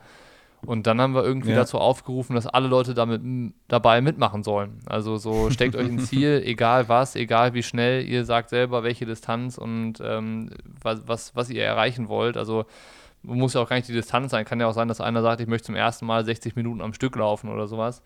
[0.66, 1.58] Und dann haben wir irgendwie Ja.
[1.58, 3.22] dazu aufgerufen, dass alle Leute damit
[3.68, 4.80] dabei mitmachen sollen.
[4.86, 9.06] Also so steckt euch ein Ziel, egal was, egal wie schnell, ihr sagt selber, welche
[9.06, 12.38] Distanz und ähm, was, was, was ihr erreichen wollt.
[12.38, 12.66] Also
[13.24, 14.46] muss ja auch gar nicht die Distanz sein.
[14.46, 16.94] Kann ja auch sein, dass einer sagt, ich möchte zum ersten Mal 60 Minuten am
[16.94, 18.02] Stück laufen oder sowas.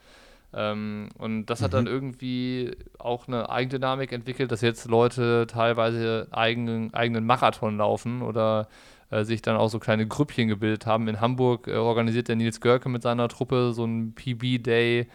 [0.53, 6.93] Ähm, und das hat dann irgendwie auch eine Eigendynamik entwickelt, dass jetzt Leute teilweise eigenen,
[6.93, 8.67] eigenen Marathon laufen oder
[9.09, 11.07] äh, sich dann auch so kleine Grüppchen gebildet haben.
[11.07, 15.07] In Hamburg äh, organisiert der Nils Görke mit seiner Truppe so ein PB-Day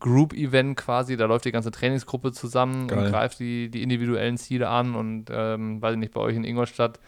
[0.00, 1.16] Group-Event quasi.
[1.16, 2.98] Da läuft die ganze Trainingsgruppe zusammen Geil.
[2.98, 4.94] und greift die, die individuellen Ziele an.
[4.94, 7.00] Und ähm, weiß ich nicht, bei euch in Ingolstadt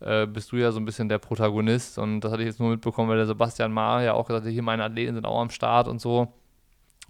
[0.00, 1.98] äh, bist du ja so ein bisschen der Protagonist.
[1.98, 4.52] Und das hatte ich jetzt nur mitbekommen, weil der Sebastian Maher ja auch gesagt hat,
[4.52, 6.32] hier meine Athleten sind auch am Start und so.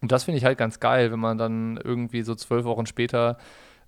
[0.01, 3.37] Und das finde ich halt ganz geil, wenn man dann irgendwie so zwölf Wochen später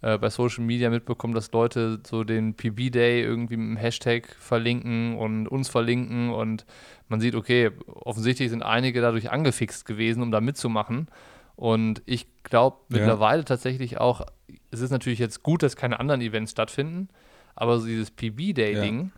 [0.02, 5.16] äh, bei Social Media mitbekommt, dass Leute so den PB-Day irgendwie mit einem Hashtag verlinken
[5.16, 6.64] und uns verlinken und
[7.08, 11.08] man sieht, okay, offensichtlich sind einige dadurch angefixt gewesen, um da mitzumachen.
[11.56, 12.98] Und ich glaube Ja.
[12.98, 14.22] mittlerweile tatsächlich auch,
[14.70, 17.08] es ist natürlich jetzt gut, dass keine anderen Events stattfinden,
[17.54, 19.12] aber so dieses PB-Day-Ding,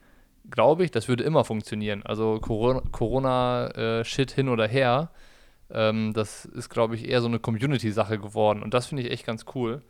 [0.50, 2.02] glaube ich, das würde immer funktionieren.
[2.02, 5.10] Also Corona- Corona-Shit hin oder her,
[5.70, 8.62] ähm, das ist, glaube ich, eher so eine Community-Sache geworden.
[8.62, 9.82] Und das finde ich echt ganz cool.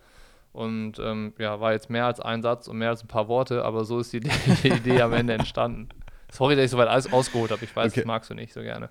[0.53, 3.65] Und ähm, ja, war jetzt mehr als ein Satz und mehr als ein paar Worte,
[3.65, 4.31] aber so ist die Idee,
[4.63, 5.89] die Idee am Ende entstanden.
[6.31, 7.65] Sorry, dass ich so weit alles ausgeholt habe.
[7.65, 8.01] Ich weiß, Okay.
[8.01, 8.91] das magst du nicht so gerne.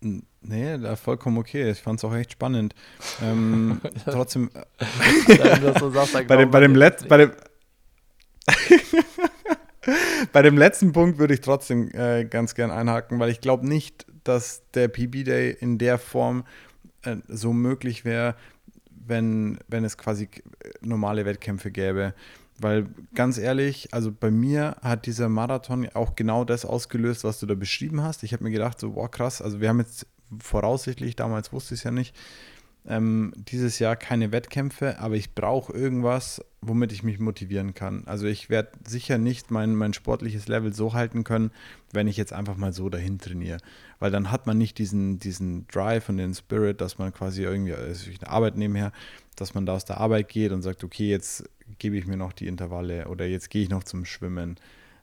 [0.00, 1.70] Nee, da vollkommen okay.
[1.70, 2.74] Ich fand es auch echt spannend.
[3.22, 4.50] Ähm, trotzdem,
[5.80, 7.08] so sagst, bei dem, bei dem, nicht.
[7.08, 7.32] bei dem,
[10.32, 14.06] bei dem letzten Punkt würde ich trotzdem äh, ganz gern einhaken, weil ich glaube nicht,
[14.24, 16.44] dass der PB Day in der Form
[17.02, 18.36] äh, so möglich wäre,
[19.08, 20.42] wenn, wenn es quasi k-
[20.80, 22.14] normale Wettkämpfe gäbe.
[22.60, 27.46] Weil ganz ehrlich, also bei mir hat dieser Marathon auch genau das ausgelöst, was du
[27.46, 28.24] da beschrieben hast.
[28.24, 30.06] Ich habe mir gedacht, so, boah, krass, also wir haben jetzt
[30.40, 32.16] voraussichtlich, damals wusste ich es ja nicht,
[32.88, 38.02] ähm, dieses Jahr keine Wettkämpfe, aber ich brauche irgendwas, womit ich mich motivieren kann.
[38.06, 41.50] Also ich werde sicher nicht mein, mein sportliches Level so halten können,
[41.92, 43.58] wenn ich jetzt einfach mal so dahin trainiere.
[43.98, 47.74] Weil dann hat man nicht diesen, diesen Drive und den Spirit, dass man quasi irgendwie,
[47.74, 48.92] also ich eine Arbeit nebenher,
[49.36, 51.44] dass man da aus der Arbeit geht und sagt, okay, jetzt
[51.78, 54.56] gebe ich mir noch die Intervalle oder jetzt gehe ich noch zum Schwimmen.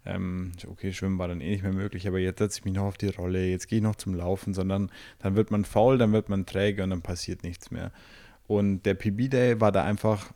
[0.05, 2.83] Ähm, okay, Schwimmen war dann eh nicht mehr möglich, aber jetzt setze ich mich noch
[2.83, 6.13] auf die Rolle, jetzt gehe ich noch zum Laufen, sondern dann wird man faul, dann
[6.13, 7.91] wird man träge und dann passiert nichts mehr.
[8.47, 10.31] Und der PB-Day war da einfach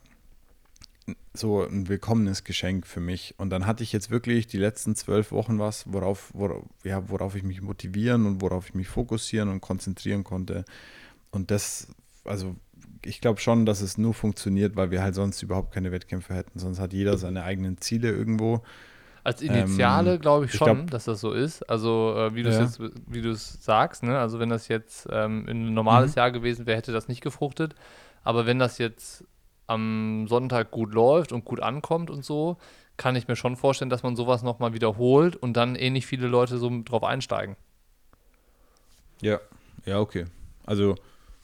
[1.33, 3.35] so ein willkommenes Geschenk für mich.
[3.37, 7.35] Und dann hatte ich jetzt wirklich die letzten zwölf Wochen was, worauf, worauf, ja, worauf
[7.35, 10.65] ich mich motivieren und worauf ich mich fokussieren und konzentrieren konnte.
[11.31, 11.87] Und das,
[12.25, 12.55] also
[13.05, 16.59] ich glaube schon, dass es nur funktioniert, weil wir halt sonst überhaupt keine Wettkämpfe hätten.
[16.59, 18.63] Sonst hat jeder seine eigenen Ziele irgendwo.
[19.23, 21.69] Als Initiale Ähm, glaube ich ich schon, glaub- dass das so ist.
[21.69, 22.63] Also äh, wie du es Ja.
[22.63, 24.17] jetzt, wie du es sagst, ne?
[24.19, 26.19] Also wenn das jetzt ähm, ein normales Mhm.
[26.19, 27.75] Jahr gewesen wäre, hätte das nicht gefruchtet.
[28.23, 29.23] Aber wenn das jetzt
[29.67, 32.57] am Sonntag gut läuft und gut ankommt und so,
[32.97, 36.57] kann ich mir schon vorstellen, dass man sowas nochmal wiederholt und dann ähnlich viele Leute
[36.57, 37.55] so drauf einsteigen.
[39.21, 39.39] Ja.
[39.85, 40.25] Ja, okay.
[40.65, 40.95] Also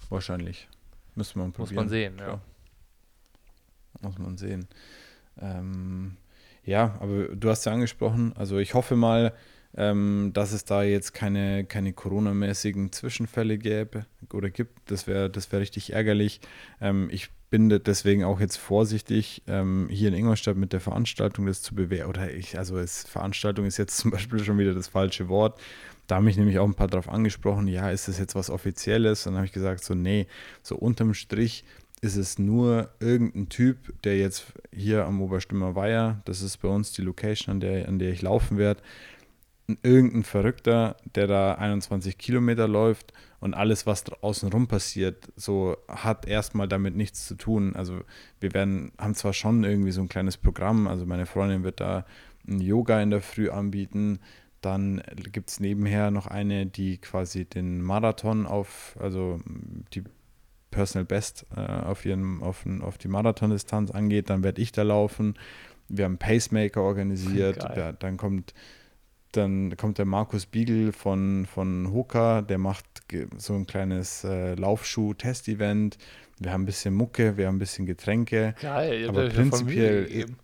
[0.10, 0.68] wahrscheinlich.
[1.16, 1.76] Müssen wir mal Muss probieren.
[1.76, 2.24] man sehen, ja.
[2.26, 2.42] Klar.
[4.02, 4.68] Muss man sehen.
[5.40, 6.18] Ähm,
[6.66, 9.34] ja, aber du hast ja angesprochen, also ich hoffe mal,
[9.78, 14.90] ähm, dass es da jetzt keine, keine Corona-mäßigen Zwischenfälle gäbe oder gibt.
[14.90, 16.40] Das wäre das wär richtig ärgerlich.
[16.80, 21.46] Ähm, ich bin de- deswegen auch jetzt vorsichtig, ähm, hier in Ingolstadt mit der Veranstaltung
[21.46, 22.10] das zu bewerten.
[22.10, 25.60] Oder ich, also es, Veranstaltung ist jetzt zum Beispiel schon wieder das falsche Wort.
[26.08, 29.26] Da haben mich nämlich auch ein paar drauf angesprochen, ja, ist das jetzt was Offizielles?
[29.26, 30.28] Und dann habe ich gesagt, so, nee,
[30.62, 31.66] so unterm Strich
[32.06, 36.92] ist es nur irgendein Typ, der jetzt hier am Oberstimmer Weiher, das ist bei uns
[36.92, 38.84] die Location, an der, an der ich laufen werde,
[39.82, 46.28] irgendein Verrückter, der da 21 Kilometer läuft und alles, was draußen rum passiert, so hat
[46.28, 47.76] erstmal damit nichts zu tun.
[47.76, 48.02] Also
[48.40, 52.06] wir werden, haben zwar schon irgendwie so ein kleines Programm, also meine Freundin wird da
[52.48, 54.20] ein Yoga in der Früh anbieten,
[54.62, 59.40] dann gibt es nebenher noch eine, die quasi den Marathon auf, also
[59.94, 60.04] die
[60.76, 65.36] Personal Best äh, auf, ihren, auf, auf die Marathondistanz angeht, dann werde ich da laufen.
[65.88, 68.54] Wir haben Pacemaker organisiert, ja, dann kommt
[69.32, 72.86] dann kommt der Markus Biegel von, von Hoka, der macht
[73.38, 75.98] so ein kleines äh, Laufschuh-Test-Event.
[76.40, 78.56] Wir haben ein bisschen Mucke, wir haben ein bisschen Getränke.
[78.62, 80.38] Geil, Aber prinzipiell- gegeben.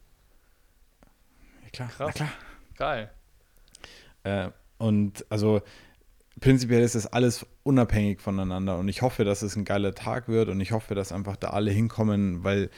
[1.63, 2.15] Ja, klar, Krass.
[2.15, 2.29] klar.
[2.77, 3.09] Geil.
[4.23, 5.61] Äh, und also
[6.39, 10.49] prinzipiell ist das alles unabhängig voneinander und ich hoffe, dass es ein geiler Tag wird
[10.49, 12.69] und ich hoffe, dass einfach da alle hinkommen, weil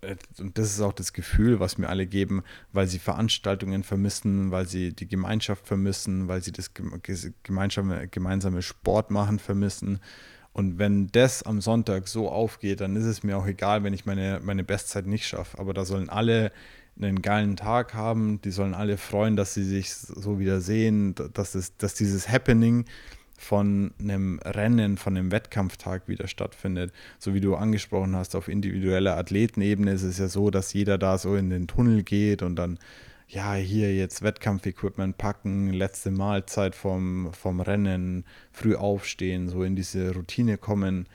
[0.00, 4.50] äh, und das ist auch das Gefühl, was mir alle geben, weil sie Veranstaltungen vermissen,
[4.50, 6.72] weil sie die Gemeinschaft vermissen, weil sie das
[7.42, 10.00] gemeinsame, gemeinsame Sport machen vermissen.
[10.52, 14.06] Und wenn das am Sonntag so aufgeht, dann ist es mir auch egal, wenn ich
[14.06, 15.58] meine, meine Bestzeit nicht schaffe.
[15.58, 16.50] Aber da sollen alle
[17.00, 21.54] einen geilen Tag haben, die sollen alle freuen, dass sie sich so wieder sehen, dass,
[21.54, 22.86] es, dass dieses Happening
[23.38, 26.92] von einem Rennen, von einem Wettkampftag wieder stattfindet.
[27.18, 31.18] So wie du angesprochen hast, auf individueller Athletenebene ist es ja so, dass jeder da
[31.18, 32.78] so in den Tunnel geht und dann,
[33.28, 40.14] ja, hier jetzt Wettkampfequipment packen, letzte Mahlzeit vom, vom Rennen, früh aufstehen, so in diese
[40.14, 41.06] Routine kommen.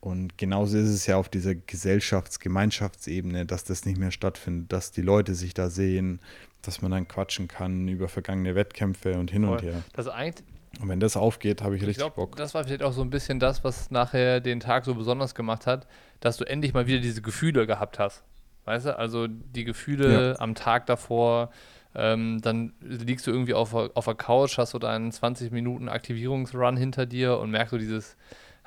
[0.00, 4.92] Und genauso ist es ja auf dieser Gesellschafts-, Gemeinschaftsebene, dass das nicht mehr stattfindet, dass
[4.92, 6.20] die Leute sich da sehen,
[6.62, 9.82] dass man dann quatschen kann über vergangene Wettkämpfe und hin und her.
[9.92, 10.46] Das eigentlich,
[10.80, 12.36] und wenn das aufgeht, habe ich, ich richtig glaub, Bock.
[12.36, 15.66] Das war vielleicht auch so ein bisschen das, was nachher den Tag so besonders gemacht
[15.66, 15.86] hat,
[16.20, 18.22] dass du endlich mal wieder diese Gefühle gehabt hast.
[18.64, 20.38] Weißt du, also die Gefühle ja.
[20.38, 21.50] am Tag davor,
[21.94, 26.76] ähm, dann liegst du irgendwie auf, auf der Couch, hast so deinen 20 Minuten Aktivierungsrun
[26.76, 28.16] hinter dir und merkst so dieses,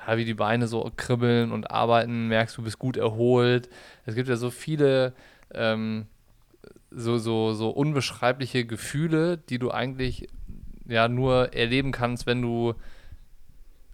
[0.06, 3.68] ja, wie die Beine so kribbeln und arbeiten, merkst du bist gut erholt.
[4.06, 5.14] Es gibt ja so viele
[5.52, 6.06] ähm,
[6.90, 10.28] so, so, so unbeschreibliche Gefühle, die du eigentlich
[10.86, 12.74] ja nur erleben kannst, wenn du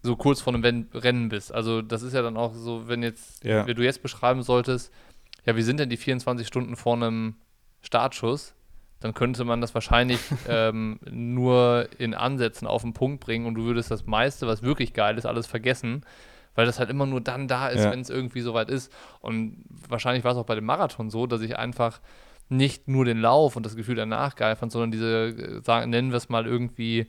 [0.03, 1.53] so kurz vor einem Rennen bist.
[1.53, 3.67] Also das ist ja dann auch so, wenn jetzt, ja.
[3.67, 4.93] wenn du jetzt beschreiben solltest,
[5.45, 7.35] ja, wie sind denn die 24 Stunden vor einem
[7.83, 8.55] Startschuss,
[9.01, 13.65] dann könnte man das wahrscheinlich ähm, nur in Ansätzen auf den Punkt bringen und du
[13.65, 16.05] würdest das meiste, was wirklich geil ist, alles vergessen,
[16.55, 17.91] weil das halt immer nur dann da ist, ja.
[17.91, 18.93] wenn es irgendwie soweit ist.
[19.21, 22.01] Und wahrscheinlich war es auch bei dem Marathon so, dass ich einfach
[22.49, 26.11] nicht nur den Lauf und das Gefühl danach geil fand, sondern diese, äh, sagen, nennen
[26.11, 27.07] wir es mal irgendwie,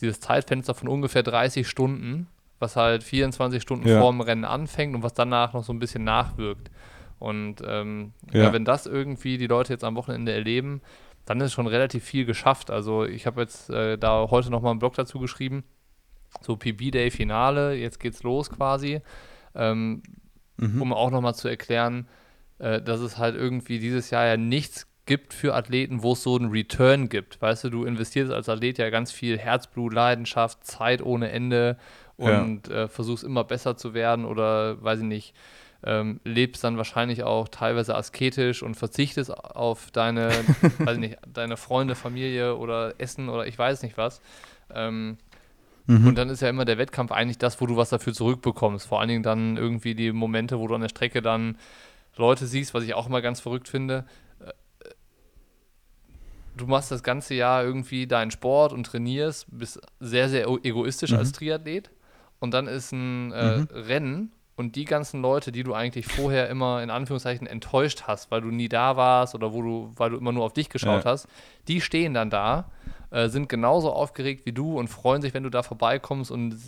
[0.00, 2.26] dieses Zeitfenster von ungefähr 30 Stunden,
[2.58, 4.00] was halt 24 Stunden ja.
[4.00, 6.70] vorm Rennen anfängt und was danach noch so ein bisschen nachwirkt.
[7.18, 8.44] Und ähm, ja.
[8.44, 10.80] Ja, wenn das irgendwie die Leute jetzt am Wochenende erleben,
[11.28, 12.70] dann ist schon relativ viel geschafft.
[12.70, 15.62] Also ich habe jetzt äh, da heute nochmal einen Blog dazu geschrieben,
[16.40, 19.02] so PB-Day Finale, jetzt geht's los quasi,
[19.54, 20.02] ähm,
[20.56, 20.80] mhm.
[20.80, 22.08] um auch nochmal zu erklären,
[22.58, 26.34] äh, dass es halt irgendwie dieses Jahr ja nichts gibt für Athleten, wo es so
[26.34, 27.42] einen Return gibt.
[27.42, 31.76] Weißt du, du investierst als Athlet ja ganz viel Herzblut, Leidenschaft, Zeit ohne Ende
[32.16, 32.84] und ja.
[32.84, 35.34] äh, versuchst immer besser zu werden oder weiß ich nicht,
[35.84, 40.30] ähm, lebst dann wahrscheinlich auch teilweise asketisch und verzichtest auf deine,
[40.78, 44.20] weiß ich nicht, deine Freunde, Familie oder Essen oder ich weiß nicht was.
[44.74, 45.18] Ähm,
[45.86, 46.08] mhm.
[46.08, 48.88] Und dann ist ja immer der Wettkampf eigentlich das, wo du was dafür zurückbekommst.
[48.88, 51.56] Vor allen Dingen dann irgendwie die Momente, wo du an der Strecke dann
[52.16, 54.04] Leute siehst, was ich auch immer ganz verrückt finde.
[54.40, 54.52] Äh,
[56.56, 61.18] du machst das ganze Jahr irgendwie deinen Sport und trainierst, bist sehr, sehr egoistisch mhm.
[61.18, 61.90] als Triathlet.
[62.40, 63.68] Und dann ist ein äh, mhm.
[63.72, 68.40] Rennen und die ganzen Leute, die du eigentlich vorher immer in Anführungszeichen enttäuscht hast, weil
[68.40, 71.10] du nie da warst oder wo du, weil du immer nur auf dich geschaut ja.
[71.10, 71.28] hast,
[71.68, 72.66] die stehen dann da
[73.10, 76.58] äh, sind genauso aufgeregt wie du und freuen sich, wenn du da vorbeikommst und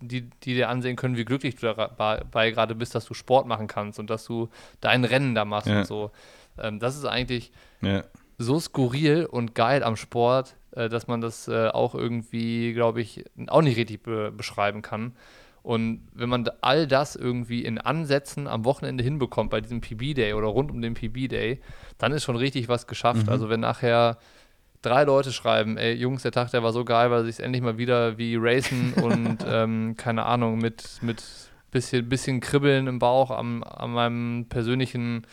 [0.00, 3.66] die, die dir ansehen können, wie glücklich du dabei gerade bist, dass du Sport machen
[3.66, 4.48] kannst und dass du
[4.80, 5.78] dein Rennen da machst ja.
[5.78, 6.10] und so.
[6.58, 8.04] Ähm, das ist eigentlich ja.
[8.36, 13.24] so skurril und geil am Sport, äh, dass man das äh, auch irgendwie, glaube ich,
[13.46, 15.16] auch nicht richtig be beschreiben kann.
[15.66, 20.46] Und wenn man all das irgendwie in Ansätzen am Wochenende hinbekommt bei diesem PB-Day oder
[20.46, 21.58] rund um den PB-Day,
[21.98, 23.26] dann ist schon richtig was geschafft.
[23.26, 23.32] Mhm.
[23.32, 24.18] Also wenn nachher
[24.80, 27.78] drei Leute schreiben, ey, Jungs, der Tag, der war so geil, weil sich endlich mal
[27.78, 31.24] wieder wie Racen und ähm, keine Ahnung, mit, mit
[31.72, 35.26] bisschen, bisschen Kribbeln im Bauch am, an meinem persönlichen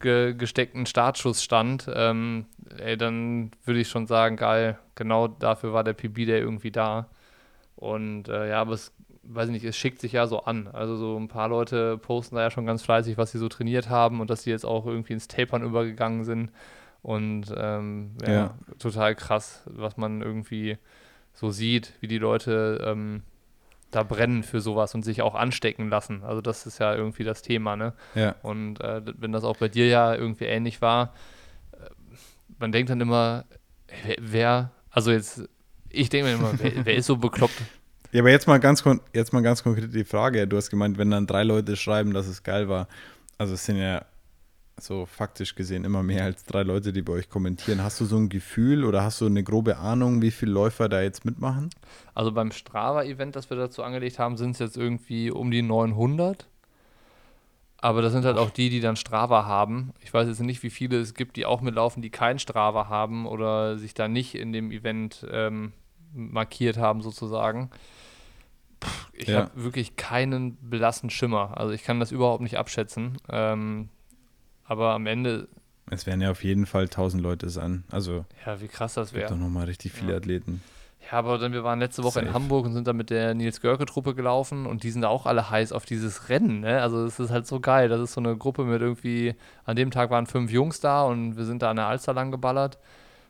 [0.00, 5.84] ge gesteckten Startschuss stand, ähm, ey, dann würde ich schon sagen, geil, genau dafür war
[5.84, 7.06] der PB Day irgendwie da.
[7.76, 8.92] Und äh, ja, aber es,
[9.34, 10.68] weiß ich nicht, es schickt sich ja so an.
[10.68, 13.88] Also so ein paar Leute posten da ja schon ganz fleißig, was sie so trainiert
[13.88, 16.50] haben und dass sie jetzt auch irgendwie ins Tapern übergegangen sind.
[17.02, 20.76] Und ähm, ja, ja, total krass, was man irgendwie
[21.32, 23.22] so sieht, wie die Leute ähm,
[23.90, 26.22] da brennen für sowas und sich auch anstecken lassen.
[26.22, 27.94] Also das ist ja irgendwie das Thema, ne?
[28.14, 28.34] Ja.
[28.42, 31.14] Und äh, wenn das auch bei dir ja irgendwie ähnlich war,
[31.72, 31.90] äh,
[32.58, 33.44] man denkt dann immer,
[34.18, 35.48] wer, also jetzt,
[35.88, 37.62] ich denke mir immer, wer, wer ist so bekloppt?
[38.12, 40.46] Ja, aber jetzt mal ganz jetzt mal ganz konkret die Frage.
[40.48, 42.88] Du hast gemeint, wenn dann drei Leute schreiben, dass es geil war.
[43.38, 44.04] Also es sind ja
[44.82, 47.82] so faktisch gesehen immer mehr als drei Leute, die bei euch kommentieren.
[47.82, 51.02] Hast du so ein Gefühl oder hast du eine grobe Ahnung, wie viele Läufer da
[51.02, 51.70] jetzt mitmachen?
[52.14, 56.48] Also beim Strava-Event, das wir dazu angelegt haben, sind es jetzt irgendwie um die 900.
[57.78, 59.92] Aber das sind halt auch die, die dann Strava haben.
[60.00, 63.26] Ich weiß jetzt nicht, wie viele es gibt, die auch mitlaufen, die kein Strava haben
[63.26, 65.72] oder sich da nicht in dem Event ähm,
[66.12, 67.70] markiert haben, sozusagen.
[68.80, 69.40] Puh, ich ja.
[69.40, 71.56] habe wirklich keinen blassen Schimmer.
[71.56, 73.18] Also ich kann das überhaupt nicht abschätzen.
[73.28, 73.88] Ähm,
[74.64, 75.48] Aber am Ende.
[75.90, 77.84] Es werden ja auf jeden Fall 1000 Leute sein.
[77.90, 78.24] Also.
[78.46, 79.28] Ja, wie krass das wäre.
[79.28, 80.16] doch nochmal richtig viele ja.
[80.16, 80.62] Athleten.
[81.10, 82.26] Ja, aber dann, wir waren letzte Woche Safe.
[82.26, 85.50] in Hamburg und sind da mit der Nils Görke-Truppe gelaufen und die sind auch alle
[85.50, 86.60] heiß auf dieses Rennen.
[86.60, 86.80] Ne?
[86.80, 87.88] Also es ist halt so geil.
[87.88, 91.36] Das ist so eine Gruppe mit irgendwie, an dem Tag waren fünf Jungs da und
[91.36, 92.78] wir sind da an der Alster lang geballert.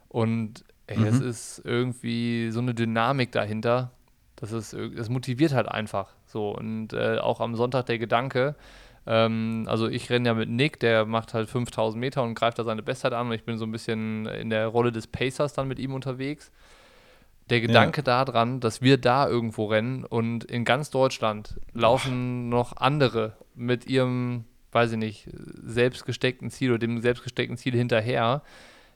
[0.08, 1.06] Und ey, mhm.
[1.06, 3.92] es ist irgendwie so eine Dynamik dahinter.
[4.40, 6.50] Das ist, das motiviert halt einfach so.
[6.50, 8.55] Und äh, auch am Sonntag der Gedanke,
[9.07, 12.64] ähm, also ich renne ja mit Nick, der macht halt 5000 Meter und greift da
[12.64, 15.68] seine Bestzeit an und ich bin so ein bisschen in der Rolle des Pacers dann
[15.68, 16.50] mit ihm unterwegs
[17.50, 18.24] der Gedanke ja.
[18.24, 22.57] daran, dass wir da irgendwo rennen und in ganz Deutschland laufen Boah.
[22.57, 25.29] noch andere mit ihrem, weiß ich nicht,
[25.62, 28.42] selbstgesteckten Ziel oder dem selbstgesteckten Ziel hinterher.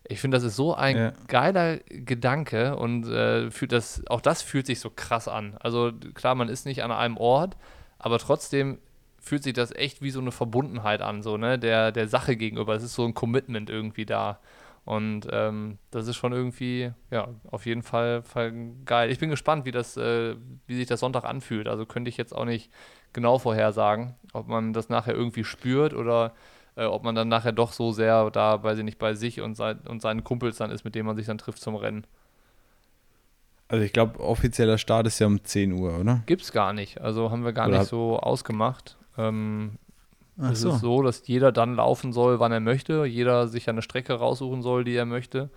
[0.07, 1.13] Ich finde, das ist so ein ja.
[1.29, 5.57] geiler Gedanke und äh, das, auch das fühlt sich so krass an.
[5.61, 7.57] Also klar, man ist nicht an einem Ort,
[7.99, 8.79] aber trotzdem
[9.19, 12.75] fühlt sich das echt wie so eine Verbundenheit an, so, ne, der, der Sache gegenüber.
[12.75, 14.41] Es ist so ein Commitment irgendwie da.
[14.85, 18.53] Und ähm, das ist schon irgendwie, ja, auf jeden Fall, Fall
[18.85, 19.11] geil.
[19.11, 20.37] Ich bin gespannt, wie, das, äh,
[20.67, 21.69] wie sich das Sonntag anfühlt.
[21.69, 22.71] Also könnte ich jetzt auch nicht
[23.15, 26.35] genau vorhersagen, ob man das nachher irgendwie spürt oder
[26.77, 29.57] äh, ob man dann nachher doch so sehr da, weiß ich nicht, bei sich und,
[29.57, 32.07] sein, und seinen Kumpels dann ist, mit denen man sich dann trifft zum Rennen.
[33.69, 36.23] Also ich glaube, offizieller Start ist ja um 10 Uhr, oder?
[36.27, 37.01] Gibt's gar nicht.
[37.01, 38.97] Also haben wir gar oder nicht so ausgemacht.
[39.17, 39.79] Ähm,
[40.37, 40.71] es so.
[40.71, 43.05] ist so, dass jeder dann laufen soll, wann er möchte.
[43.05, 45.49] Jeder sich eine Strecke raussuchen soll, die er möchte.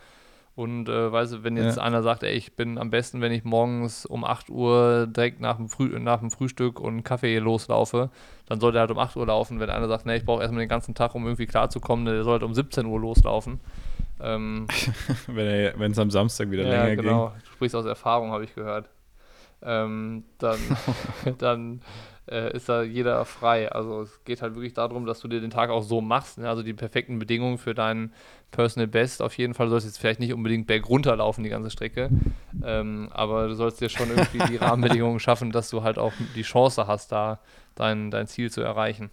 [0.57, 1.83] Und äh, weißt du, wenn jetzt ja.
[1.83, 5.57] einer sagt, ey, ich bin am besten, wenn ich morgens um 8 Uhr direkt nach
[5.57, 8.09] dem, Früh nach dem Frühstück und Kaffee loslaufe,
[8.47, 9.59] dann soll der halt um 8 Uhr laufen.
[9.59, 12.33] Wenn einer sagt, nee, ich brauche erstmal den ganzen Tag, um irgendwie klarzukommen, der soll
[12.33, 13.59] halt um 17 Uhr loslaufen.
[14.19, 14.65] Ähm,
[15.27, 17.01] wenn es am Samstag wieder ja, länger genau.
[17.01, 17.11] ging.
[17.11, 17.33] genau.
[17.45, 18.89] Du sprichst aus Erfahrung, habe ich gehört.
[19.61, 20.57] Ähm, dann,
[21.37, 21.81] dann
[22.29, 23.71] äh, ist da jeder frei.
[23.71, 26.37] Also es geht halt wirklich darum, dass du dir den Tag auch so machst.
[26.37, 26.49] Ne?
[26.49, 28.13] Also die perfekten Bedingungen für deinen
[28.51, 29.21] Personal Best.
[29.21, 32.09] Auf jeden Fall sollst du jetzt vielleicht nicht unbedingt bergunter laufen, die ganze Strecke.
[32.63, 36.43] Ähm, aber du sollst dir schon irgendwie die Rahmenbedingungen schaffen, dass du halt auch die
[36.43, 37.39] Chance hast, da
[37.75, 39.09] dein, dein Ziel zu erreichen.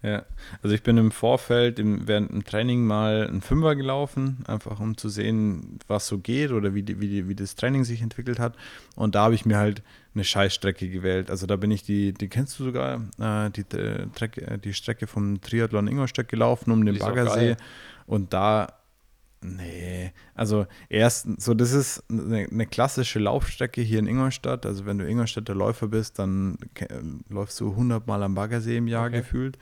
[0.00, 0.24] Ja,
[0.62, 4.96] also ich bin im Vorfeld im, während dem Training mal einen Fünfer gelaufen, einfach um
[4.96, 8.38] zu sehen, was so geht oder wie, die, wie, die, wie das Training sich entwickelt
[8.38, 8.54] hat.
[8.94, 9.82] Und da habe ich mir halt
[10.18, 11.30] eine Scheißstrecke gewählt.
[11.30, 15.06] Also da bin ich die, die kennst du sogar, äh, die, die, äh, die Strecke
[15.06, 17.56] vom Triathlon Ingolstadt gelaufen um den Baggersee.
[18.06, 18.66] Und da,
[19.40, 24.66] nee, also erst, so das ist eine, eine, klassische Laufstrecke hier in Ingolstadt.
[24.66, 26.58] Also wenn du Ingolstädter Läufer bist, dann
[27.28, 29.18] läufst du 100 Mal am Baggersee im Jahr okay.
[29.18, 29.56] gefühlt.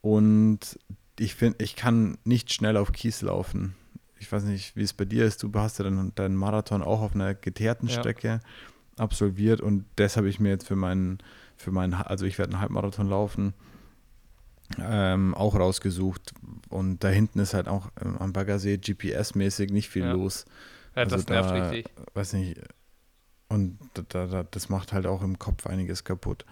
[0.00, 0.78] Und
[1.18, 3.74] ich finde, ich kann nicht schnell auf Kies laufen.
[4.18, 5.42] Ich weiß nicht, wie es bei dir ist.
[5.42, 7.98] Du hast ja dann deinen Marathon auch auf einer geteerten ja.
[7.98, 8.40] Strecke
[8.96, 11.18] absolviert und das habe ich mir jetzt für meinen,
[11.56, 13.54] für meinen, also ich werde einen Halbmarathon laufen,
[14.78, 16.32] ähm, auch rausgesucht.
[16.68, 20.12] Und da hinten ist halt auch ähm, am Baggersee GPS-mäßig nicht viel ja.
[20.12, 20.44] los.
[20.94, 21.92] Ja, also das nervt da, richtig.
[22.14, 22.60] Weiß nicht.
[23.48, 26.44] Und da, da, das macht halt auch im Kopf einiges kaputt.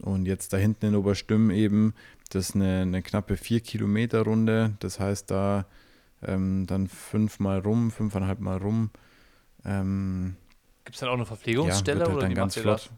[0.00, 1.94] Und jetzt da hinten in Oberstümm eben,
[2.30, 4.74] das ist eine, eine knappe 4 Kilometer Runde.
[4.80, 5.66] Das heißt, da
[6.22, 8.90] ähm, dann fünfmal rum, fünfeinhalb Mal rum.
[9.64, 10.36] Ähm,
[10.84, 12.90] Gibt es dann auch eine Verpflegungsstelle ja, halt oder wie ganz flott.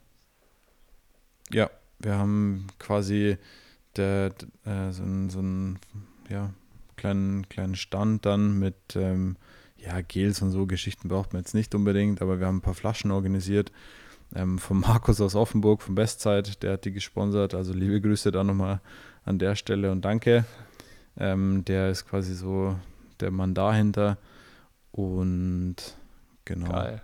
[1.51, 3.39] Ja, wir haben quasi
[3.97, 4.33] der,
[4.65, 6.51] äh, so einen so ja,
[6.97, 9.37] kleinen, kleinen Stand dann mit ähm,
[9.77, 12.75] ja, Gels und so Geschichten braucht man jetzt nicht unbedingt, aber wir haben ein paar
[12.75, 13.71] Flaschen organisiert
[14.35, 17.55] ähm, von Markus aus Offenburg, von Bestzeit, der hat die gesponsert.
[17.55, 18.81] Also liebe Grüße da nochmal
[19.25, 20.45] an der Stelle und danke.
[21.19, 22.77] Ähm, der ist quasi so
[23.21, 24.19] der Mann dahinter.
[24.93, 25.77] Und
[26.45, 26.71] genau.
[26.71, 27.03] Geil.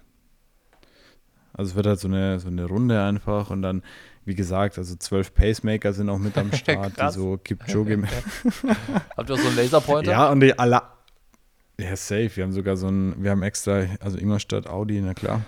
[1.53, 3.83] Also es wird halt so eine, so eine Runde einfach und dann,
[4.25, 8.03] wie gesagt, also zwölf Pacemaker sind auch mit am Start, die so Kipchoge.
[9.17, 10.13] Habt ihr auch so einen Laserpointer?
[10.13, 10.83] Ja, und die alle.
[11.79, 12.31] Ja, safe.
[12.35, 15.43] Wir haben sogar so einen, wir haben extra, also Ingolstadt Audi, na klar.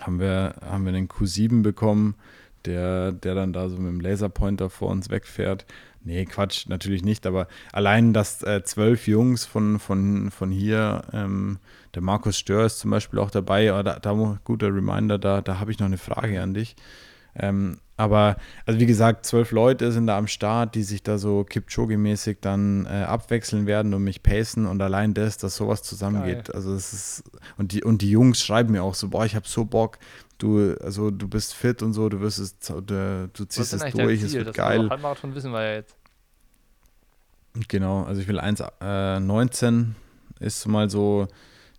[0.00, 2.16] haben wir, haben wir einen Q7 bekommen,
[2.64, 5.64] der, der dann da so mit dem Laserpointer vor uns wegfährt.
[6.04, 11.58] Nee, Quatsch, natürlich nicht, aber allein, dass äh, zwölf Jungs von, von, von hier, ähm,
[11.94, 15.70] der Markus Stör ist zum Beispiel auch dabei, da, da guter Reminder, da, da habe
[15.70, 16.76] ich noch eine Frage an dich.
[17.34, 18.36] Ähm, aber,
[18.66, 22.86] also wie gesagt, zwölf Leute sind da am Start, die sich da so Kipchoge-mäßig dann
[22.86, 26.46] äh, abwechseln werden und mich pacen und allein das, dass sowas zusammengeht.
[26.46, 26.56] Geil.
[26.56, 27.24] Also es ist,
[27.58, 29.98] und die, und die Jungs schreiben mir auch so, boah, ich habe so Bock,
[30.38, 34.22] du, also du bist fit und so, du wirst es, du, du ziehst es durch,
[34.22, 34.88] es wird das geil.
[34.90, 35.94] Halbmarathon wissen wir ja jetzt.
[37.68, 39.92] Genau, also ich will 1,19
[40.40, 41.28] äh, ist mal so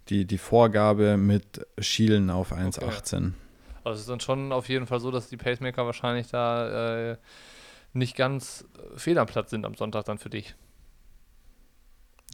[0.09, 2.77] die, die Vorgabe mit Schielen auf 1,18.
[2.83, 3.31] Okay.
[3.83, 7.17] Also es ist dann schon auf jeden Fall so, dass die Pacemaker wahrscheinlich da äh,
[7.93, 10.55] nicht ganz äh, fehl am Platz sind am Sonntag dann für dich.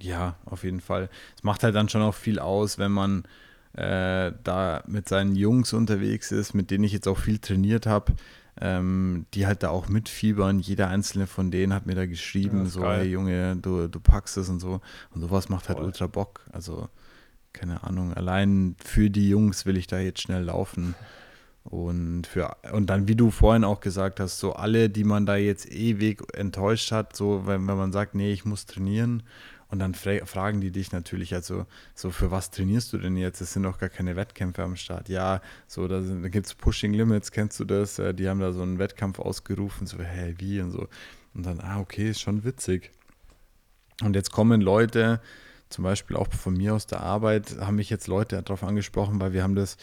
[0.01, 1.09] Ja, auf jeden Fall.
[1.35, 3.23] Es macht halt dann schon auch viel aus, wenn man
[3.73, 8.13] äh, da mit seinen Jungs unterwegs ist, mit denen ich jetzt auch viel trainiert habe,
[8.61, 10.59] ähm, die halt da auch mitfiebern.
[10.59, 13.01] Jeder einzelne von denen hat mir da geschrieben, ja, so, geil.
[13.01, 14.79] hey Junge, du, du packst es und so.
[15.11, 15.87] Und sowas macht halt Voll.
[15.87, 16.41] ultra Bock.
[16.51, 16.89] Also,
[17.53, 20.95] keine Ahnung, allein für die Jungs will ich da jetzt schnell laufen.
[21.63, 25.35] Und, für, und dann, wie du vorhin auch gesagt hast, so alle, die man da
[25.35, 29.23] jetzt ewig enttäuscht hat, so wenn, wenn man sagt, nee, ich muss trainieren
[29.69, 33.39] und dann fra fragen die dich natürlich, also so für was trainierst du denn jetzt?
[33.39, 35.09] Es sind doch gar keine Wettkämpfe am Start.
[35.09, 37.99] Ja, so da, da gibt es Pushing Limits, kennst du das?
[37.99, 40.87] Äh, die haben da so einen Wettkampf ausgerufen, so, hä, wie und so.
[41.35, 42.89] Und dann, ah, okay, ist schon witzig.
[44.01, 45.21] Und jetzt kommen Leute,
[45.69, 49.33] zum Beispiel auch von mir aus der Arbeit, haben mich jetzt Leute darauf angesprochen, weil
[49.33, 49.77] wir haben das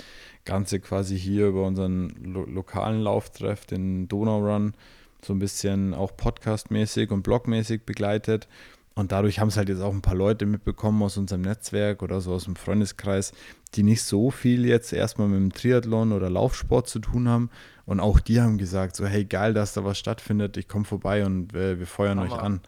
[0.45, 4.75] Ganze quasi hier über unseren lo lokalen Lauftreff, den Donau Run,
[5.23, 8.49] so ein bisschen auch podcastmäßig und blogmäßig begleitet.
[8.95, 12.23] Und dadurch haben es halt jetzt auch ein paar Leute mitbekommen aus unserem Netzwerk oder
[12.23, 13.33] so aus dem Freundeskreis,
[13.75, 17.51] die nicht so viel jetzt erstmal mit dem Triathlon oder Laufsport zu tun haben.
[17.85, 21.27] Und auch die haben gesagt, so hey, geil, dass da was stattfindet, ich komme vorbei
[21.27, 22.33] und äh, wir feuern Hammer.
[22.33, 22.61] euch an.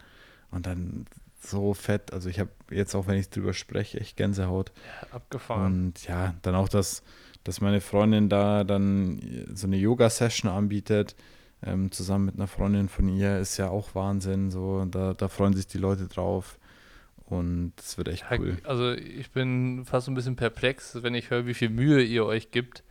[0.51, 1.05] Und dann
[1.39, 4.71] so fett, also ich habe jetzt auch, wenn ich drüber spreche, echt Gänsehaut.
[4.75, 5.65] Ja, abgefahren.
[5.65, 7.03] Und ja, dann auch, dass,
[7.43, 11.15] dass meine Freundin da dann so eine Yoga-Session anbietet
[11.63, 14.51] ähm, zusammen mit einer Freundin von ihr, ist ja auch Wahnsinn.
[14.51, 16.57] So, da, da freuen sich die Leute drauf.
[17.25, 18.57] Und es wird echt cool.
[18.63, 22.49] Also ich bin fast ein bisschen perplex, wenn ich höre, wie viel Mühe ihr euch
[22.49, 22.83] gibt,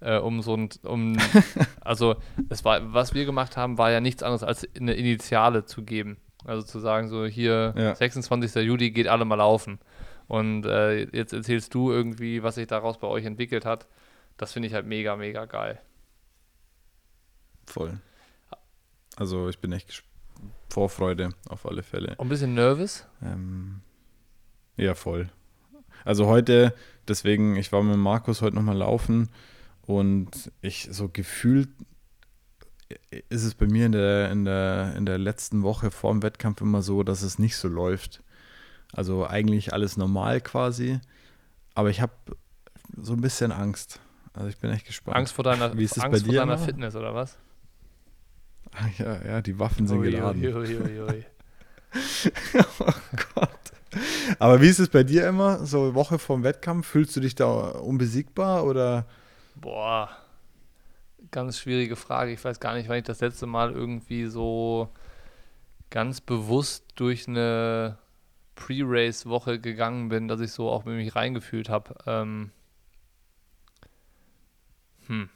[0.00, 1.16] äh, um so ein, um,
[1.80, 2.16] also
[2.48, 6.16] es war, was wir gemacht haben, war ja nichts anderes als eine Initiale zu geben.
[6.44, 7.94] Also zu sagen, so hier, ja.
[7.94, 8.54] 26.
[8.64, 9.78] Juli geht alle mal laufen.
[10.26, 13.86] Und äh, jetzt erzählst du irgendwie, was sich daraus bei euch entwickelt hat.
[14.36, 15.80] Das finde ich halt mega, mega geil.
[17.66, 17.98] Voll.
[19.16, 20.02] Also ich bin echt
[20.70, 22.18] Vorfreude auf alle Fälle.
[22.18, 23.06] Ein bisschen nervös?
[23.22, 23.80] Ähm,
[24.76, 25.28] ja, voll.
[26.04, 26.74] Also heute,
[27.06, 29.28] deswegen, ich war mit Markus heute nochmal laufen
[29.82, 31.68] und ich so gefühlt
[33.28, 36.60] ist es bei mir in der, in der, in der letzten Woche vor dem Wettkampf
[36.60, 38.22] immer so, dass es nicht so läuft.
[38.92, 41.00] Also eigentlich alles normal quasi,
[41.74, 42.12] aber ich habe
[42.96, 44.00] so ein bisschen Angst.
[44.32, 45.16] Also ich bin echt gespannt.
[45.16, 47.38] Angst vor deiner, Wie ist Angst bei dir vor deiner Fitness oder was?
[48.98, 50.42] Ja, ja, die Waffen sind ui, geladen.
[50.42, 51.24] Ui, ui,
[52.80, 52.92] oh
[53.34, 53.50] Gott.
[54.40, 55.64] Aber wie ist es bei dir immer?
[55.64, 59.06] So Woche vorm Wettkampf, fühlst du dich da unbesiegbar oder?
[59.54, 60.10] Boah,
[61.34, 62.30] ganz schwierige Frage.
[62.30, 64.88] Ich weiß gar nicht, wann ich das letzte Mal irgendwie so
[65.90, 67.98] ganz bewusst durch eine
[68.54, 71.96] Pre-Race-Woche gegangen bin, dass ich so auch mit mich reingefühlt habe.
[72.06, 72.52] Ähm
[75.08, 75.28] hm,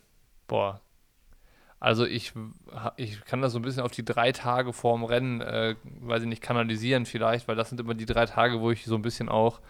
[0.46, 0.80] boah,
[1.80, 2.32] also ich,
[2.96, 6.28] ich kann das so ein bisschen auf die drei Tage vorm Rennen, äh, weiß ich
[6.28, 9.28] nicht, kanalisieren vielleicht, weil das sind immer die drei Tage, wo ich so ein bisschen
[9.28, 9.60] auch,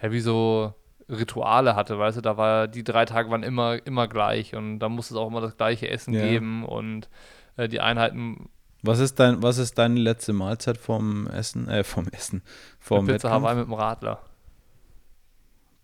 [0.00, 0.74] ja, wie so
[1.08, 4.88] Rituale hatte, weißt du, da war, die drei Tage waren immer, immer gleich und da
[4.88, 6.22] muss es auch immer das gleiche Essen ja.
[6.22, 7.08] geben und
[7.56, 8.48] äh, die Einheiten.
[8.82, 12.42] Was ist dein, was ist deine letzte Mahlzeit vom Essen, äh, vom Essen,
[12.78, 13.44] vom Pizza Wettkampf?
[13.44, 14.20] Hawaii mit dem Radler.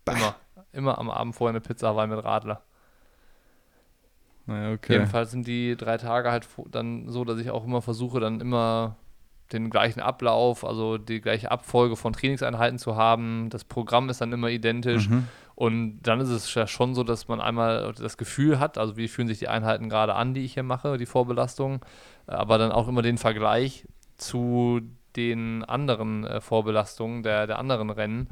[0.05, 0.13] Bah.
[0.13, 0.35] Immer,
[0.73, 2.61] immer am Abend vorher eine Pizza Hawaii mit Radler.
[4.45, 4.93] Naja, okay.
[4.93, 8.97] Jedenfalls sind die drei Tage halt dann so, dass ich auch immer versuche, dann immer
[9.51, 13.49] den gleichen Ablauf, also die gleiche Abfolge von Trainingseinheiten zu haben.
[13.49, 15.09] Das Programm ist dann immer identisch.
[15.09, 15.27] Mhm.
[15.55, 19.09] Und dann ist es ja schon so, dass man einmal das Gefühl hat, also wie
[19.09, 21.83] fühlen sich die Einheiten gerade an, die ich hier mache, die Vorbelastung,
[22.27, 23.85] aber dann auch immer den Vergleich
[24.15, 24.81] zu
[25.15, 28.29] den anderen äh, Vorbelastungen der, der anderen Rennen.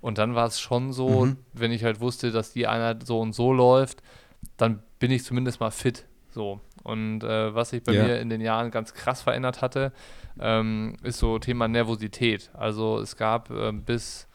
[0.00, 1.36] Und dann war es schon so, mhm.
[1.52, 4.02] wenn ich halt wusste, dass die Einheit so und so läuft,
[4.56, 6.04] dann bin ich zumindest mal fit.
[6.30, 6.60] So.
[6.86, 8.04] Und äh, was sich bei ja.
[8.04, 9.92] mir in den Jahren ganz krass verändert hatte,
[10.38, 12.52] ähm, ist so Thema Nervosität.
[12.54, 14.28] Also es gab äh, bis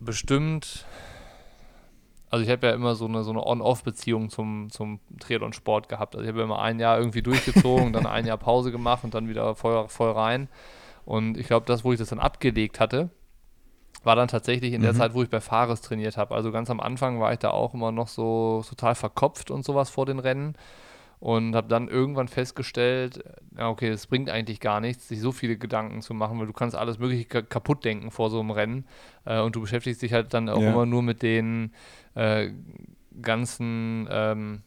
[0.00, 0.86] bestimmt,
[2.30, 6.16] also ich habe ja immer so eine, so eine On-Off-Beziehung zum, zum Triathlon-Sport gehabt.
[6.16, 9.28] Also ich habe immer ein Jahr irgendwie durchgezogen, dann ein Jahr Pause gemacht und dann
[9.28, 10.48] wieder voll, voll rein.
[11.04, 13.10] Und ich glaube, das, wo ich das dann abgelegt hatte,
[14.02, 14.96] war dann tatsächlich in der mhm.
[14.96, 16.34] Zeit, wo ich bei Fares trainiert habe.
[16.34, 19.90] Also ganz am Anfang war ich da auch immer noch so total verkopft und sowas
[19.90, 20.56] vor den Rennen
[21.20, 23.24] und habe dann irgendwann festgestellt,
[23.56, 26.76] okay, es bringt eigentlich gar nichts, sich so viele Gedanken zu machen, weil du kannst
[26.76, 28.86] alles mögliche kaputt denken vor so einem Rennen
[29.24, 30.70] äh, und du beschäftigst dich halt dann auch ja.
[30.70, 31.72] immer nur mit den
[32.14, 32.50] äh,
[33.20, 34.62] ganzen ähm,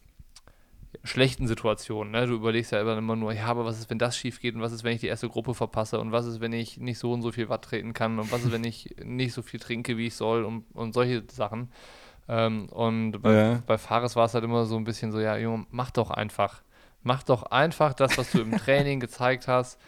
[1.04, 2.12] schlechten Situationen.
[2.12, 2.26] Ne?
[2.26, 4.72] Du überlegst ja immer nur, ja, aber was ist, wenn das schief geht und was
[4.72, 7.22] ist, wenn ich die erste Gruppe verpasse und was ist, wenn ich nicht so und
[7.22, 10.06] so viel Watt treten kann und was ist, wenn ich nicht so viel trinke, wie
[10.08, 11.70] ich soll und, und solche Sachen.
[12.28, 13.62] Ähm, und bei, ja.
[13.66, 16.62] bei Fares war es halt immer so ein bisschen so, ja, Junge, mach doch einfach.
[17.02, 19.80] Mach doch einfach das, was du im Training gezeigt hast.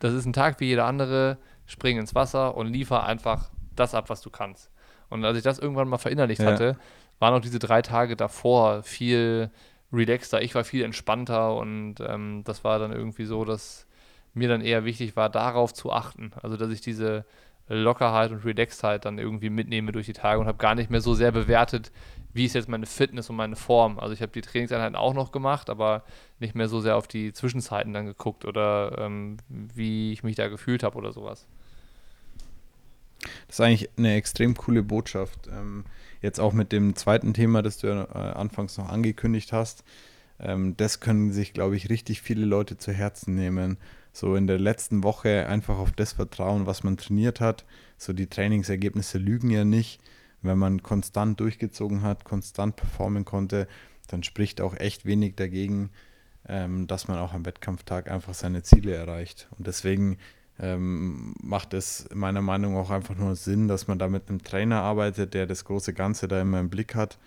[0.00, 1.38] Das ist ein Tag wie jeder andere.
[1.66, 4.70] Spring ins Wasser und liefer einfach das ab, was du kannst.
[5.08, 6.52] Und als ich das irgendwann mal verinnerlicht ja.
[6.52, 6.76] hatte,
[7.18, 9.50] waren auch diese drei Tage davor viel
[9.92, 10.42] relaxter.
[10.42, 13.86] Ich war viel entspannter und ähm, das war dann irgendwie so, dass
[14.34, 16.32] mir dann eher wichtig war, darauf zu achten.
[16.42, 17.24] Also, dass ich diese
[17.68, 21.14] Lockerheit und Relaxedheit dann irgendwie mitnehme durch die Tage und habe gar nicht mehr so
[21.14, 21.92] sehr bewertet,
[22.34, 23.98] wie ist jetzt meine Fitness und meine Form.
[23.98, 26.04] Also ich habe die Trainingseinheiten auch noch gemacht, aber
[26.38, 30.48] nicht mehr so sehr auf die Zwischenzeiten dann geguckt oder ähm, wie ich mich da
[30.48, 31.46] gefühlt habe oder sowas.
[33.46, 35.48] Das ist eigentlich eine extrem coole Botschaft.
[35.48, 35.84] Ähm,
[36.20, 39.84] jetzt auch mit dem zweiten Thema, das du ja äh, anfangs noch angekündigt hast.
[40.40, 43.76] Ähm, das können sich, glaube ich, richtig viele Leute zu Herzen nehmen.
[44.12, 47.64] So in der letzten Woche einfach auf das vertrauen, was man trainiert hat.
[47.96, 50.00] So die Trainingsergebnisse lügen ja nicht
[50.42, 53.68] wenn man konstant durchgezogen hat, konstant performen konnte,
[54.08, 55.90] dann spricht auch echt wenig dagegen,
[56.48, 59.48] ähm, dass man auch am Wettkampftag einfach seine Ziele erreicht.
[59.56, 60.18] Und deswegen
[60.58, 64.42] ähm, macht es meiner Meinung nach auch einfach nur Sinn, dass man da mit einem
[64.42, 67.18] Trainer arbeitet, der das große Ganze da immer im Blick hat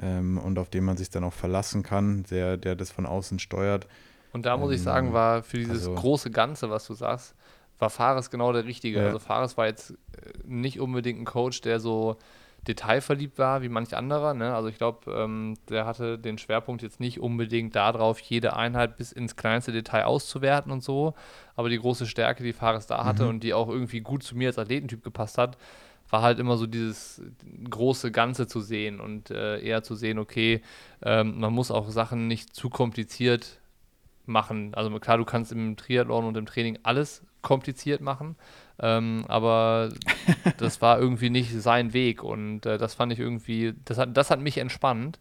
[0.00, 3.38] ähm, und auf den man sich dann auch verlassen kann, der, der das von außen
[3.38, 3.88] steuert.
[4.32, 7.34] Und da muss ich sagen, ähm, war für dieses also, große Ganze, was du sagst,
[7.78, 8.98] war Fares genau der Richtige.
[8.98, 9.06] Ja.
[9.06, 9.94] Also Fares war jetzt äh,
[10.44, 12.16] nicht unbedingt ein Coach, der so
[12.66, 14.34] detailverliebt war wie manch anderer.
[14.34, 14.54] Ne?
[14.54, 19.12] Also ich glaube, ähm, der hatte den Schwerpunkt jetzt nicht unbedingt darauf, jede Einheit bis
[19.12, 21.14] ins kleinste Detail auszuwerten und so.
[21.56, 23.28] Aber die große Stärke, die Fares da hatte mhm.
[23.30, 25.56] und die auch irgendwie gut zu mir als Athletentyp gepasst hat,
[26.10, 27.22] war halt immer so dieses
[27.68, 30.62] große Ganze zu sehen und äh, eher zu sehen, okay,
[31.02, 33.60] ähm, man muss auch Sachen nicht zu kompliziert
[34.28, 34.74] machen.
[34.74, 38.36] Also klar, du kannst im Triathlon und im Training alles kompliziert machen,
[38.80, 39.90] ähm, aber
[40.58, 44.30] das war irgendwie nicht sein Weg und äh, das fand ich irgendwie, das hat, das
[44.30, 45.20] hat mich entspannt.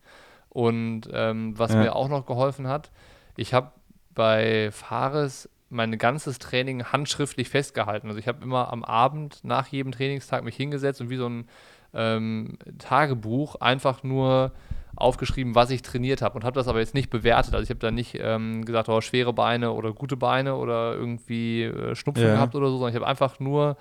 [0.49, 1.80] Und ähm, was ja.
[1.80, 2.91] mir auch noch geholfen hat,
[3.36, 3.72] ich habe
[4.16, 8.08] bei Fares mein ganzes Training handschriftlich festgehalten.
[8.08, 11.47] Also ich habe immer am Abend nach jedem Trainingstag mich hingesetzt und wie so ein
[11.93, 14.51] ähm, Tagebuch einfach nur
[14.98, 17.54] aufgeschrieben, was ich trainiert habe und habe das aber jetzt nicht bewertet.
[17.54, 21.64] Also ich habe da nicht ähm, gesagt, oh, schwere Beine oder gute Beine oder irgendwie
[21.64, 22.34] äh, Schnupfen ja.
[22.34, 23.78] gehabt oder so, sondern ich habe einfach nur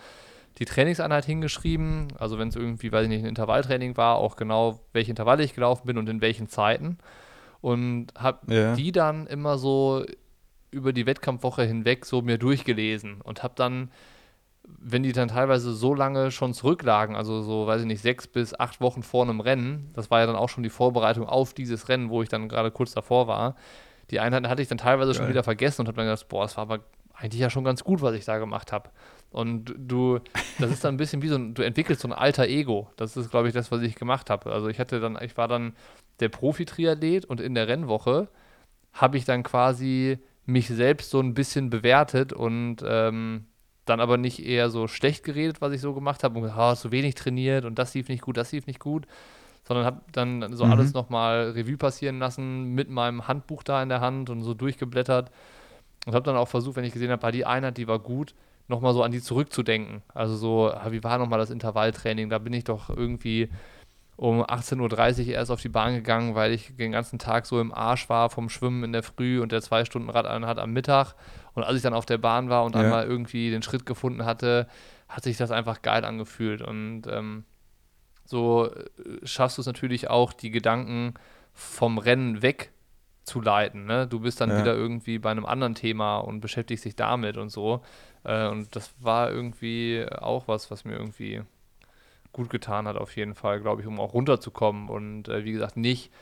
[0.58, 2.08] die Trainingseinheit hingeschrieben.
[2.18, 5.54] Also wenn es irgendwie, weiß ich nicht, ein Intervalltraining war, auch genau, welche Intervalle ich
[5.54, 6.98] gelaufen bin und in welchen Zeiten.
[7.60, 8.74] Und habe ja.
[8.74, 10.04] die dann immer so
[10.70, 13.90] über die Wettkampfwoche hinweg so mir durchgelesen und habe dann
[14.66, 18.58] wenn die dann teilweise so lange schon zurücklagen, also so, weiß ich nicht, sechs bis
[18.58, 21.88] acht Wochen vor einem Rennen, das war ja dann auch schon die Vorbereitung auf dieses
[21.88, 23.56] Rennen, wo ich dann gerade kurz davor war,
[24.10, 25.18] die Einheiten hatte ich dann teilweise Geil.
[25.18, 26.80] schon wieder vergessen und habe dann gedacht, boah, das war aber
[27.14, 28.90] eigentlich ja schon ganz gut, was ich da gemacht habe.
[29.30, 30.20] Und du,
[30.58, 32.90] das ist dann ein bisschen wie so ein, du entwickelst so ein alter Ego.
[32.96, 34.52] Das ist, glaube ich, das, was ich gemacht habe.
[34.52, 35.74] Also ich hatte dann, ich war dann
[36.20, 38.28] der Profi-Triathlet und in der Rennwoche
[38.92, 43.46] habe ich dann quasi mich selbst so ein bisschen bewertet und ähm,
[43.86, 46.74] dann aber nicht eher so schlecht geredet, was ich so gemacht habe und gesagt, oh,
[46.74, 49.06] so wenig trainiert und das lief nicht gut, das lief nicht gut,
[49.66, 50.72] sondern habe dann so mhm.
[50.72, 55.30] alles nochmal Revue passieren lassen mit meinem Handbuch da in der Hand und so durchgeblättert
[56.06, 58.34] und habe dann auch versucht, wenn ich gesehen habe, die Einheit, die war gut,
[58.68, 60.02] nochmal so an die zurückzudenken.
[60.12, 62.28] Also so, ah, wie war nochmal das Intervalltraining?
[62.28, 63.48] Da bin ich doch irgendwie
[64.16, 67.72] um 18.30 Uhr erst auf die Bahn gegangen, weil ich den ganzen Tag so im
[67.72, 71.14] Arsch war vom Schwimmen in der Früh und der zwei Stunden Radeinheit am Mittag
[71.56, 72.82] und als ich dann auf der Bahn war und ja.
[72.82, 74.68] einmal irgendwie den Schritt gefunden hatte,
[75.08, 76.60] hat sich das einfach geil angefühlt.
[76.60, 77.44] Und ähm,
[78.26, 81.14] so äh, schaffst du es natürlich auch, die Gedanken
[81.54, 83.86] vom Rennen wegzuleiten.
[83.86, 84.06] Ne?
[84.06, 84.58] Du bist dann ja.
[84.58, 87.82] wieder irgendwie bei einem anderen Thema und beschäftigst dich damit und so.
[88.24, 91.40] Äh, und das war irgendwie auch was, was mir irgendwie
[92.32, 95.78] gut getan hat, auf jeden Fall, glaube ich, um auch runterzukommen und äh, wie gesagt,
[95.78, 96.12] nicht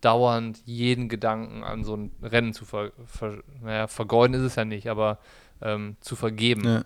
[0.00, 4.64] dauernd jeden Gedanken an so ein Rennen zu ver, ver naja, vergeuden ist es ja
[4.64, 5.18] nicht, aber
[5.60, 6.64] ähm, zu vergeben.
[6.64, 6.84] Ja.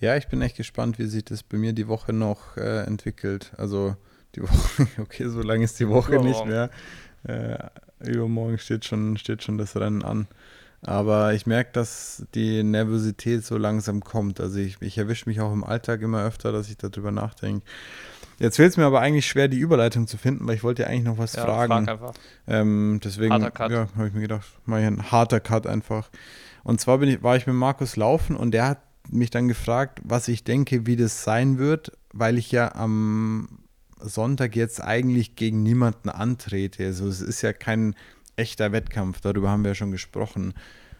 [0.00, 0.16] ja.
[0.16, 3.52] ich bin echt gespannt, wie sich das bei mir die Woche noch äh, entwickelt.
[3.56, 3.96] Also
[4.34, 6.28] die Woche, okay, so lange ist die Woche Übermorgen.
[6.28, 6.70] nicht mehr.
[7.24, 7.58] Äh,
[8.00, 10.28] übermorgen steht schon, steht schon das Rennen an.
[10.82, 14.40] Aber ich merke, dass die Nervosität so langsam kommt.
[14.40, 17.66] Also ich, ich erwische mich auch im Alltag immer öfter, dass ich darüber nachdenke.
[18.38, 20.88] Jetzt fällt es mir aber eigentlich schwer, die Überleitung zu finden, weil ich wollte ja
[20.88, 21.72] eigentlich noch was ja, fragen.
[21.72, 22.14] Frag einfach.
[22.46, 26.10] Ähm, deswegen ja, habe ich mir gedacht, mache ich ein harter Cut einfach.
[26.62, 30.28] Und zwar ich, war ich mit Markus laufen und der hat mich dann gefragt, was
[30.28, 33.60] ich denke, wie das sein wird, weil ich ja am
[34.00, 36.84] Sonntag jetzt eigentlich gegen niemanden antrete.
[36.86, 37.94] Also es ist ja kein
[38.36, 40.54] echter Wettkampf, darüber haben wir ja schon gesprochen.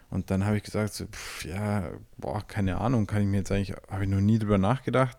[0.09, 3.51] Und dann habe ich gesagt, so, pff, ja, boah, keine Ahnung, kann ich mir jetzt
[3.51, 5.17] eigentlich, habe ich noch nie drüber nachgedacht.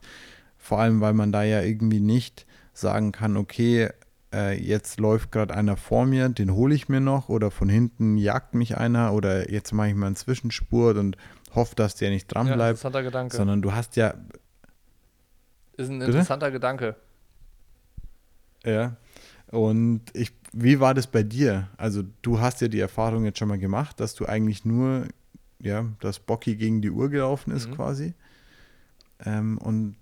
[0.61, 3.89] Vor allem, weil man da ja irgendwie nicht sagen kann, okay,
[4.33, 8.17] äh, jetzt läuft gerade einer vor mir, den hole ich mir noch oder von hinten
[8.17, 11.17] jagt mich einer oder jetzt mache ich mal einen Zwischenspurt und
[11.55, 13.37] hoffe, dass der nicht dran Ja, bleibt, interessanter Gedanke.
[13.37, 14.15] sondern du hast ja,
[15.77, 16.13] ist ein Bitte?
[16.19, 16.97] interessanter Gedanke.
[18.65, 18.97] ja,
[19.51, 21.69] und ich, wie war das bei dir?
[21.77, 25.07] Also du hast ja die Erfahrung jetzt schon mal gemacht, dass du eigentlich nur,
[25.61, 27.75] ja, dass Bocky gegen die Uhr gelaufen ist Mhm.
[27.75, 28.15] quasi.
[29.25, 29.97] Ähm, und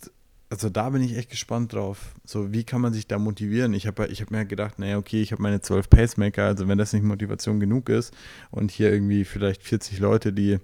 [0.51, 2.15] also da bin ich echt gespannt drauf.
[2.25, 3.75] So, wie kann man sich da motivieren?
[3.75, 6.79] Ich habe ich hab mir gedacht, naja, okay, ich habe meine 12 Pacemaker, also wenn
[6.79, 8.15] das nicht Motivation genug ist
[8.51, 10.59] und hier irgendwie vielleicht 40 Leute, die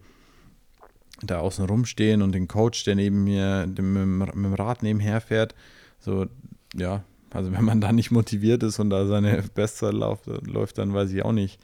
[1.23, 5.55] da außen rumstehen und den Coach, der neben mir dem, mit, dem- Rad nebenher fährt,
[6.01, 6.27] so,
[6.75, 11.11] ja, also wenn man da nicht motiviert ist und da seine Bestzeit läuft, dann weiß
[11.13, 11.61] ich auch nicht.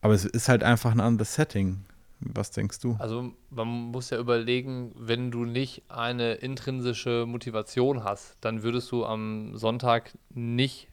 [0.00, 1.78] Aber es ist halt einfach ein anderes Setting.
[2.20, 2.96] Was denkst du?
[2.98, 9.04] Also man muss ja überlegen, wenn du nicht eine intrinsische Motivation hast, dann würdest du
[9.04, 10.88] am Sonntag nicht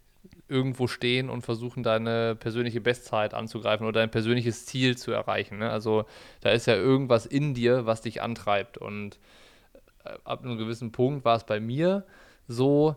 [0.48, 5.58] irgendwo stehen und versuchen, deine persönliche Bestzeit anzugreifen oder dein persönliches Ziel zu erreichen.
[5.58, 5.70] Ne?
[5.70, 6.06] Also
[6.42, 8.78] da ist ja irgendwas in dir, was dich antreibt.
[8.78, 9.20] Und
[10.04, 12.06] äh, ab einem gewissen Punkt war es bei mir
[12.48, 12.96] so,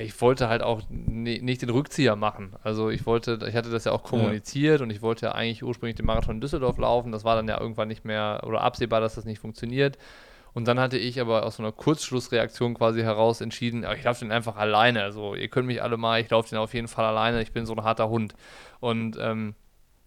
[0.00, 2.54] ich wollte halt auch ni- nicht den Rückzieher machen.
[2.62, 5.94] Also ich wollte, ich hatte das ja auch kommuniziert und ich wollte ja eigentlich ursprünglich
[5.96, 7.12] den Marathon in Düsseldorf laufen.
[7.12, 9.96] Das war dann ja irgendwann nicht mehr oder absehbar, dass das nicht funktioniert.
[10.54, 14.32] Und dann hatte ich aber aus so einer Kurzschlussreaktion quasi heraus entschieden, ich laufe den
[14.32, 15.02] einfach alleine.
[15.02, 17.42] Also ihr könnt mich alle mal, ich laufe den auf jeden Fall alleine.
[17.42, 18.34] Ich bin so ein harter Hund.
[18.80, 19.54] Und ähm,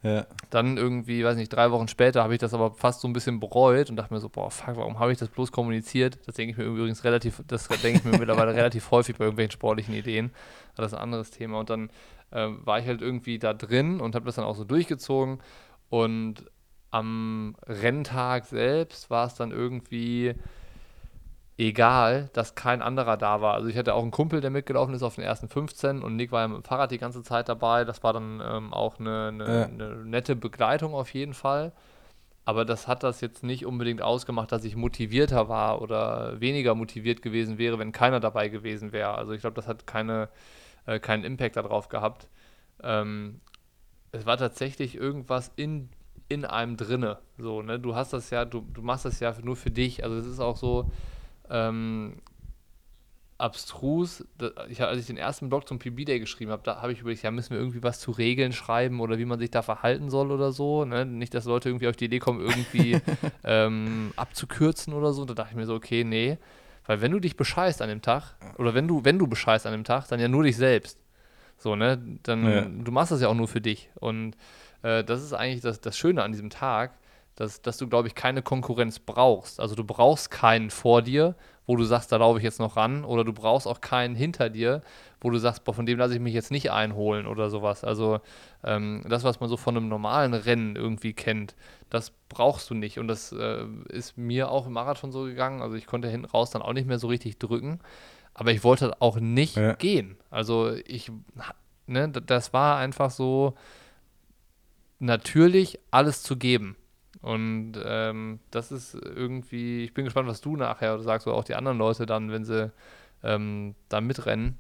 [0.01, 0.25] Ja.
[0.49, 3.39] dann irgendwie, weiß nicht, drei Wochen später habe ich das aber fast so ein bisschen
[3.39, 6.19] bereut und dachte mir so, boah, fuck, warum habe ich das bloß kommuniziert?
[6.25, 9.51] Das denke ich mir übrigens relativ, das denke ich mir mittlerweile relativ häufig bei irgendwelchen
[9.51, 10.31] sportlichen Ideen.
[10.73, 11.59] Aber das ist ein anderes Thema.
[11.59, 11.89] Und dann
[12.31, 15.39] ähm, war ich halt irgendwie da drin und habe das dann auch so durchgezogen.
[15.89, 16.45] Und
[16.91, 20.35] am Renntag selbst war es dann irgendwie
[21.59, 23.53] egal, dass kein anderer da war.
[23.53, 26.31] Also ich hatte auch einen Kumpel, der mitgelaufen ist auf den ersten 15 und Nick
[26.31, 27.83] war ja mit dem Fahrrad die ganze Zeit dabei.
[27.83, 29.65] Das war dann ähm, auch eine, eine, Ja.
[29.65, 31.73] eine nette Begleitung auf jeden Fall.
[32.45, 37.21] Aber das hat das jetzt nicht unbedingt ausgemacht, dass ich motivierter war oder weniger motiviert
[37.21, 39.15] gewesen wäre, wenn keiner dabei gewesen wäre.
[39.15, 40.29] Also ich glaube, das hat keine,
[40.85, 42.29] äh, keinen Impact darauf gehabt.
[42.81, 43.41] Ähm,
[44.13, 45.89] es war tatsächlich irgendwas in,
[46.29, 47.19] in einem drinne.
[47.37, 47.79] So, ne?
[47.79, 50.05] Du hast das ja, du, du machst das ja nur für dich.
[50.05, 50.89] Also es ist auch so
[51.49, 52.17] ähm,
[53.37, 54.25] abstrus.
[54.69, 57.23] Ich, als ich den ersten Blog zum PB Day geschrieben habe, da habe ich überlegt,
[57.23, 60.31] ja, müssen wir irgendwie was zu Regeln schreiben oder wie man sich da verhalten soll
[60.31, 60.83] oder so.
[60.83, 61.05] Ne?
[61.05, 62.99] Nicht, dass Leute irgendwie auf die Idee kommen, irgendwie
[63.45, 65.23] ähm, abzukürzen oder so.
[65.23, 66.37] Da dachte ich mir so, okay, nee.
[66.85, 69.71] Weil wenn du dich bescheißt an dem Tag, oder wenn du, wenn du bescheißt an
[69.71, 70.99] dem Tag, dann ja nur dich selbst.
[71.57, 72.01] So, ne?
[72.23, 72.61] Dann, Ja.
[72.65, 73.89] du machst das ja auch nur für dich.
[73.99, 74.35] Und
[74.81, 76.93] äh, das ist eigentlich das, das Schöne an diesem Tag,
[77.39, 79.59] dass, dass du, glaube ich, keine Konkurrenz brauchst.
[79.61, 81.35] Also du brauchst keinen vor dir,
[81.65, 84.49] wo du sagst, da laufe ich jetzt noch ran, oder du brauchst auch keinen hinter
[84.49, 84.81] dir,
[85.21, 87.83] wo du sagst, boah, von dem lasse ich mich jetzt nicht einholen oder sowas.
[87.85, 88.19] Also
[88.63, 91.55] ähm, das, was man so von einem normalen Rennen irgendwie kennt,
[91.89, 92.99] das brauchst du nicht.
[92.99, 95.61] Und das äh, ist mir auch im Marathon so gegangen.
[95.61, 97.79] Also ich konnte hinten raus dann auch nicht mehr so richtig drücken.
[98.33, 99.73] Aber ich wollte auch nicht Ja.
[99.73, 100.17] gehen.
[100.29, 101.09] Also ich,
[101.87, 103.53] ne, das war einfach so
[104.99, 106.75] natürlich alles zu geben.
[107.21, 111.55] Und ähm, das ist irgendwie, ich bin gespannt, was du nachher sagst, oder auch die
[111.55, 112.71] anderen Leute dann, wenn sie
[113.23, 114.57] ähm, da mitrennen.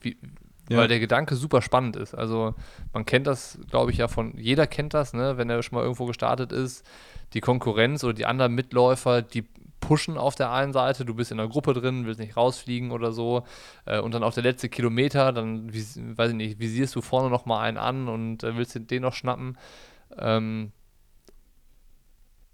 [0.00, 0.16] Wie,
[0.70, 0.78] Ja.
[0.78, 2.14] Weil der Gedanke super spannend ist.
[2.14, 2.54] Also
[2.92, 5.82] man kennt das, glaube ich, ja von, jeder kennt das, ne, wenn er schon mal
[5.82, 6.86] irgendwo gestartet ist.
[7.34, 9.44] Die Konkurrenz oder die anderen Mitläufer, die
[9.80, 13.12] pushen auf der einen Seite, du bist in der Gruppe drin, willst nicht rausfliegen oder
[13.12, 13.44] so.
[13.84, 17.46] Äh, und dann auf der letzte Kilometer, dann, weiß ich nicht, visierst du vorne noch
[17.46, 19.58] mal einen an und äh, willst den noch schnappen.
[20.16, 20.72] Ähm,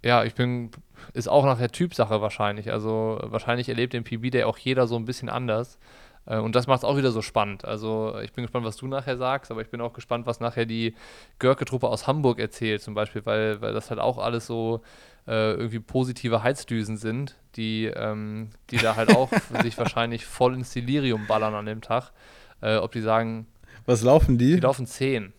[0.07, 0.71] ja, ich bin,
[1.13, 2.73] ist auch nachher Typsache wahrscheinlich.
[2.73, 5.79] Also wahrscheinlich erlebt den PB Day auch jeder so ein bisschen anders.
[6.27, 7.65] Äh, Und das macht es auch wieder so spannend.
[7.65, 10.67] Also ich bin gespannt, was du nachher sagst, aber ich bin auch gespannt, was nachher
[10.67, 10.95] die
[11.39, 14.83] Görke-Truppe aus Hamburg erzählt, zum Beispiel, weil, weil das halt auch alles so
[15.29, 19.31] äh, irgendwie positive Heizdüsen sind, die, ähm, die da halt auch
[19.63, 22.13] sich wahrscheinlich voll ins Delirium ballern an dem Tag.
[22.61, 23.47] Äh, ob die sagen,
[23.87, 24.55] Was laufen die?
[24.55, 25.33] die laufen 10.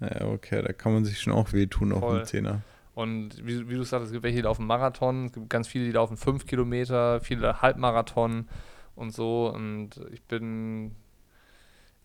[0.00, 2.18] Ja, okay, da kann man sich schon auch wehtun auf Voll.
[2.20, 2.62] dem Zehner.
[2.94, 5.84] Und wie, wie du sagst, es gibt welche, die laufen Marathon, es gibt ganz viele,
[5.84, 8.48] die laufen 5 Kilometer, viele Halbmarathon
[8.94, 9.52] und so.
[9.54, 10.94] Und ich bin,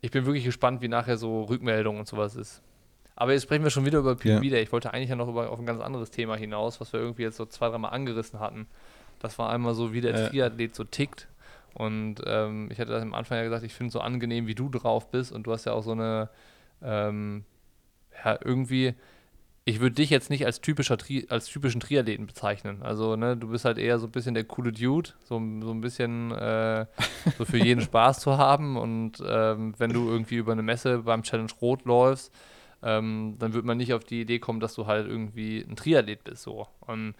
[0.01, 2.61] ich bin wirklich gespannt, wie nachher so Rückmeldungen und sowas ist.
[3.15, 4.57] Aber jetzt sprechen wir schon wieder über PB Ja.
[4.59, 7.23] Ich wollte eigentlich ja noch über, auf ein ganz anderes Thema hinaus, was wir irgendwie
[7.23, 8.67] jetzt so zwei, dreimal angerissen hatten.
[9.19, 10.27] Das war einmal so, wie der Ja.
[10.29, 11.27] Triathlet so tickt.
[11.73, 14.55] Und ähm, ich hatte das am Anfang ja gesagt, ich finde es so angenehm, wie
[14.55, 15.31] du drauf bist.
[15.31, 16.29] Und du hast ja auch so eine,
[16.81, 17.45] ähm,
[18.23, 18.93] ja, irgendwie,
[19.65, 22.81] ich würde dich jetzt nicht als, typischer Tri als typischen Triathleten bezeichnen.
[22.81, 25.81] Also, ne, du bist halt eher so ein bisschen der coole Dude, so, so ein
[25.81, 26.85] bisschen äh,
[27.37, 28.77] so für jeden Spaß zu haben.
[28.77, 32.33] Und ähm, wenn du irgendwie über eine Messe beim Challenge Rot läufst,
[32.83, 36.23] ähm, dann wird man nicht auf die Idee kommen, dass du halt irgendwie ein Triathlet
[36.23, 36.43] bist.
[36.43, 36.67] So.
[36.79, 37.13] Und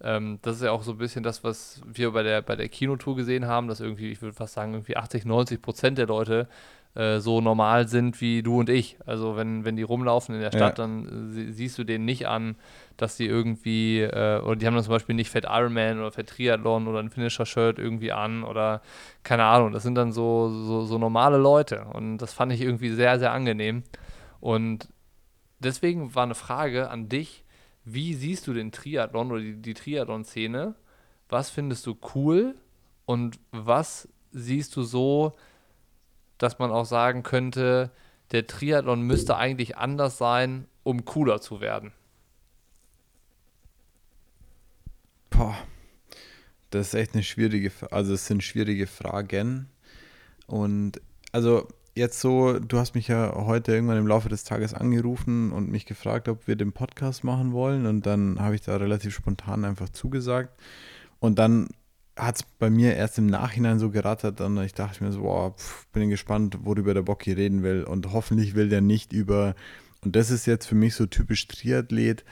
[0.00, 2.68] ähm, das ist ja auch so ein bisschen das, was wir bei der, bei der
[2.68, 6.48] Kinotour gesehen haben, dass irgendwie, ich würde fast sagen, irgendwie 80, 90 Prozent der Leute
[6.94, 8.98] äh, so normal sind wie du und ich.
[9.06, 10.84] Also wenn, wenn die rumlaufen in der Stadt, ja.
[10.84, 12.56] dann äh, siehst du denen nicht an,
[12.96, 16.28] dass die irgendwie, äh, oder die haben dann zum Beispiel nicht Fett Ironman oder Fett
[16.28, 18.82] Triathlon oder ein Finisher-Shirt irgendwie an oder
[19.22, 19.72] keine Ahnung.
[19.72, 23.32] Das sind dann so, so, so normale Leute und das fand ich irgendwie sehr, sehr
[23.32, 23.84] angenehm.
[24.40, 24.88] Und
[25.60, 27.44] deswegen war eine Frage an dich,
[27.84, 30.74] wie siehst du den Triathlon oder die, die Triathlon-Szene?
[31.28, 32.54] Was findest du cool
[33.06, 35.34] und was siehst du so,
[36.42, 37.90] dass man auch sagen könnte,
[38.32, 41.92] der Triathlon müsste eigentlich anders sein, um cooler zu werden?
[45.30, 45.56] Boah,
[46.70, 49.68] das ist echt eine schwierige, also es sind schwierige Fragen.
[50.46, 55.52] Und also jetzt so, du hast mich ja heute irgendwann im Laufe des Tages angerufen
[55.52, 57.86] und mich gefragt, ob wir den Podcast machen wollen.
[57.86, 60.58] Und dann habe ich da relativ spontan einfach zugesagt.
[61.20, 61.68] Und dann
[62.16, 65.56] hat es bei mir erst im Nachhinein so gerattert und ich dachte mir so, boah,
[65.56, 69.54] pf, bin gespannt, worüber der Bocki reden will und hoffentlich will der nicht über,
[70.02, 72.24] und das ist jetzt für mich so typisch Triathlet,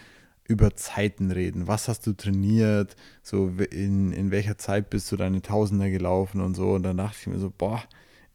[0.51, 1.69] über Zeiten reden.
[1.69, 2.97] Was hast du trainiert?
[3.23, 6.73] So in, in welcher Zeit bist du deine Tausender gelaufen und so.
[6.73, 7.85] Und dann dachte ich mir so, boah,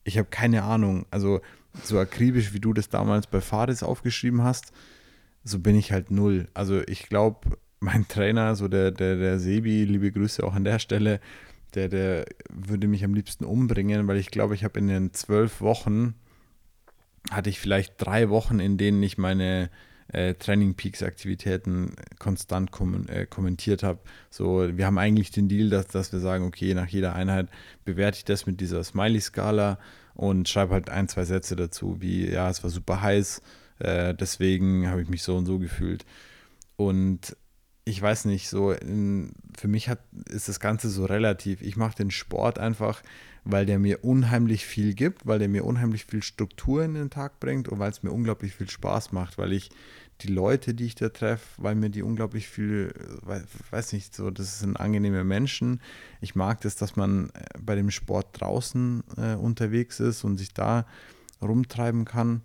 [0.06, 1.06] ich habe keine Ahnung.
[1.12, 1.42] Also
[1.84, 4.72] so akribisch, wie du das damals bei Fares aufgeschrieben hast,
[5.44, 6.48] so bin ich halt null.
[6.54, 10.80] Also ich glaube, mein Trainer, so der, der, der Sebi, liebe Grüße auch an der
[10.80, 11.22] Stelle,
[11.76, 15.62] der, der würde mich am liebsten umbringen, weil ich glaube, ich habe in den zwölf
[15.62, 16.16] Wochen,
[17.32, 19.70] hatte ich vielleicht drei Wochen, in denen ich meine
[20.10, 24.00] äh, Training Peaks Aktivitäten konstant kom äh, kommentiert habe.
[24.30, 27.50] So, wir haben eigentlich den Deal, dass, dass wir sagen, okay, nach jeder Einheit
[27.84, 29.80] bewerte ich das mit dieser Smiley-Skala
[30.14, 33.42] und schreibe halt ein, zwei Sätze dazu, wie, ja, es war super heiß,
[33.80, 36.06] äh, deswegen habe ich mich so und so gefühlt.
[36.78, 37.36] Und
[37.86, 41.62] ich weiß nicht, so in, für mich hat, ist das Ganze so relativ.
[41.62, 43.04] Ich mache den Sport einfach,
[43.44, 47.40] weil der mir unheimlich viel gibt, weil der mir unheimlich viel Struktur in den Tag
[47.40, 49.70] bringt und weil es mir unglaublich viel Spaß macht, weil ich
[50.22, 52.92] die Leute, die ich da treffe, weil mir die unglaublich viel,
[53.70, 55.80] weiß nicht, so, das sind angenehme Menschen.
[56.22, 60.54] Ich mag das, dass man äh, bei dem Sport draußen äh, unterwegs ist und sich
[60.54, 60.88] da
[61.40, 62.42] rumtreiben kann.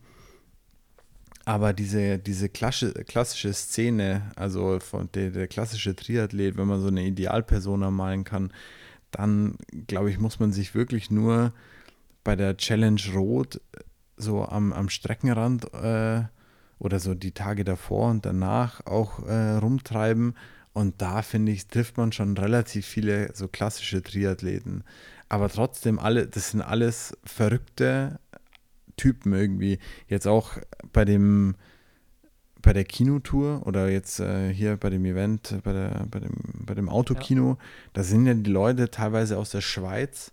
[1.50, 6.86] Aber diese, diese klassische, klassische Szene, also von der, der klassische Triathlet, wenn man so
[6.86, 8.52] eine Idealpersona malen kann,
[9.10, 9.56] dann
[9.88, 11.52] glaube ich, muss man sich wirklich nur
[12.22, 13.60] bei der Challenge Rot
[14.16, 16.22] so am, am Streckenrand äh,
[16.78, 20.36] oder so die Tage davor und danach auch äh, rumtreiben.
[20.72, 24.84] Und da finde ich, trifft man schon relativ viele so klassische Triathleten.
[25.28, 28.20] Aber trotzdem, alle, das sind alles verrückte,
[28.96, 29.78] Typen irgendwie.
[30.08, 30.58] Jetzt auch
[30.92, 31.54] bei dem
[32.62, 36.34] bei der Kinotour oder jetzt äh, hier bei dem Event, bei, der, bei, dem,
[36.66, 37.66] bei dem Autokino, ja.
[37.94, 40.32] da sind ja die Leute teilweise aus der Schweiz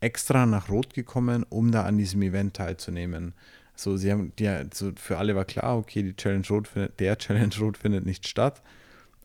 [0.00, 3.34] extra nach Rot gekommen, um da an diesem Event teilzunehmen.
[3.74, 7.18] So, sie haben, die, so für alle war klar, okay, die Challenge Rot findet, der
[7.18, 8.62] Challenge Rot findet nicht statt.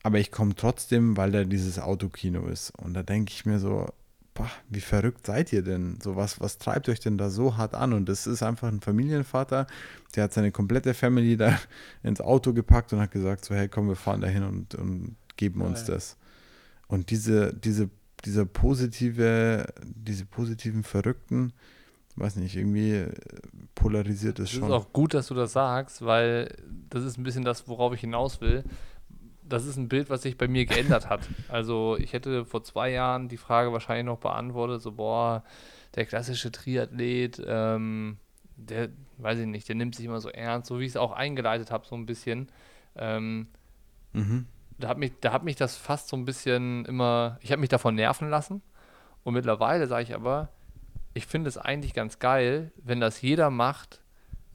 [0.03, 2.71] Aber ich komme trotzdem, weil da dieses Autokino ist.
[2.71, 3.87] Und da denke ich mir so,
[4.33, 5.99] boah, wie verrückt seid ihr denn?
[6.01, 7.93] So was, was treibt euch denn da so hart an?
[7.93, 9.67] Und das ist einfach ein Familienvater,
[10.15, 11.57] der hat seine komplette Family da
[12.03, 15.61] ins Auto gepackt und hat gesagt, so, hey, komm, wir fahren dahin und, und geben
[15.61, 16.17] uns das.
[16.87, 17.89] Und diese, diese,
[18.25, 21.53] dieser positive, diese positiven Verrückten,
[22.15, 23.05] weiß nicht, irgendwie
[23.75, 24.63] polarisiert es schon.
[24.63, 26.53] Es ist auch gut, dass du das sagst, weil
[26.89, 28.63] das ist ein bisschen das, worauf ich hinaus will
[29.51, 31.21] das ist ein Bild, was sich bei mir geändert hat.
[31.49, 35.43] Also ich hätte vor zwei Jahren die Frage wahrscheinlich noch beantwortet, so boah,
[35.95, 38.17] der klassische Triathlet, ähm,
[38.55, 41.11] der, weiß ich nicht, der nimmt sich immer so ernst, so wie ich es auch
[41.11, 42.47] eingeleitet habe, so ein bisschen.
[42.95, 43.47] Ähm,
[44.13, 44.45] mhm.
[44.77, 47.69] Da hat mich, da hat mich das fast so ein bisschen immer, ich habe mich
[47.69, 48.61] davon nerven lassen.
[49.23, 50.49] Und mittlerweile sage ich aber,
[51.13, 54.01] ich finde es eigentlich ganz geil, wenn das jeder macht,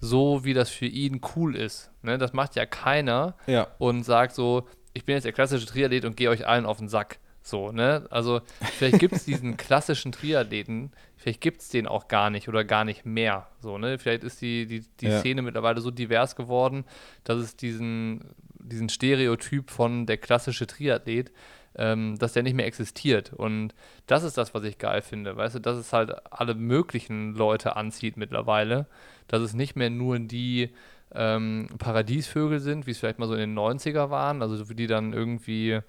[0.00, 1.90] so wie das für ihn cool ist.
[2.02, 3.68] Ne, das macht ja keiner ja.
[3.78, 4.66] und sagt so,
[4.96, 7.18] ich bin jetzt der klassische Triathlet und gehe euch allen auf den Sack.
[7.42, 8.06] So, ne?
[8.10, 12.64] Also, vielleicht gibt es diesen klassischen Triathleten, vielleicht gibt es den auch gar nicht oder
[12.64, 13.46] gar nicht mehr.
[13.60, 13.98] So, ne?
[13.98, 15.20] Vielleicht ist die, die, die ja.
[15.20, 16.84] Szene mittlerweile so divers geworden,
[17.22, 21.30] dass es diesen, diesen Stereotyp von der klassische Triathlet,
[21.76, 23.32] ähm, dass der nicht mehr existiert.
[23.32, 23.74] Und
[24.06, 25.36] das ist das, was ich geil finde.
[25.36, 28.86] Weißt du, dass es halt alle möglichen Leute anzieht mittlerweile.
[29.28, 30.70] Dass es nicht mehr nur die
[31.16, 35.12] ähm, Paradiesvögel sind, wie es vielleicht mal so in den 90er waren, also die dann
[35.12, 35.80] irgendwie,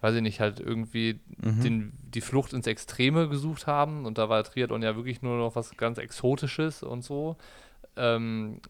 [0.00, 1.62] weiß ich nicht, halt irgendwie mhm.
[1.62, 5.56] den, die Flucht ins Extreme gesucht haben und da war Triathlon ja wirklich nur noch
[5.56, 7.36] was ganz Exotisches und so.
[7.96, 8.60] Ähm,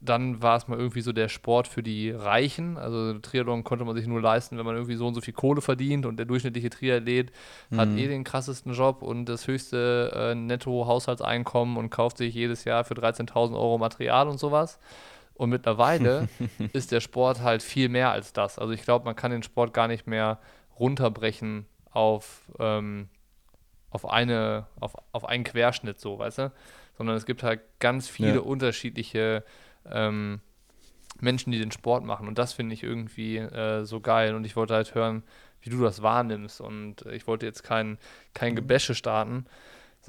[0.00, 2.76] dann war es mal irgendwie so der Sport für die Reichen.
[2.76, 5.60] Also Triathlon konnte man sich nur leisten, wenn man irgendwie so und so viel Kohle
[5.60, 7.32] verdient und der durchschnittliche Triathlet
[7.70, 7.80] mhm.
[7.80, 12.84] hat eh den krassesten Job und das höchste äh, Netto-Haushaltseinkommen und kauft sich jedes Jahr
[12.84, 14.78] für 13.000 Euro Material und sowas.
[15.38, 16.28] Und mittlerweile
[16.72, 18.58] ist der Sport halt viel mehr als das.
[18.58, 20.40] Also ich glaube, man kann den Sport gar nicht mehr
[20.78, 23.08] runterbrechen auf, ähm,
[23.88, 26.52] auf, eine, auf, auf einen Querschnitt, so, weißt du?
[26.96, 28.40] Sondern es gibt halt ganz viele ja.
[28.40, 29.44] unterschiedliche
[29.86, 30.40] ähm,
[31.20, 32.26] Menschen, die den Sport machen.
[32.26, 34.34] Und das finde ich irgendwie äh, so geil.
[34.34, 35.22] Und ich wollte halt hören,
[35.60, 36.60] wie du das wahrnimmst.
[36.60, 37.96] Und ich wollte jetzt kein,
[38.34, 38.56] kein mhm.
[38.56, 39.46] Gebäsche starten,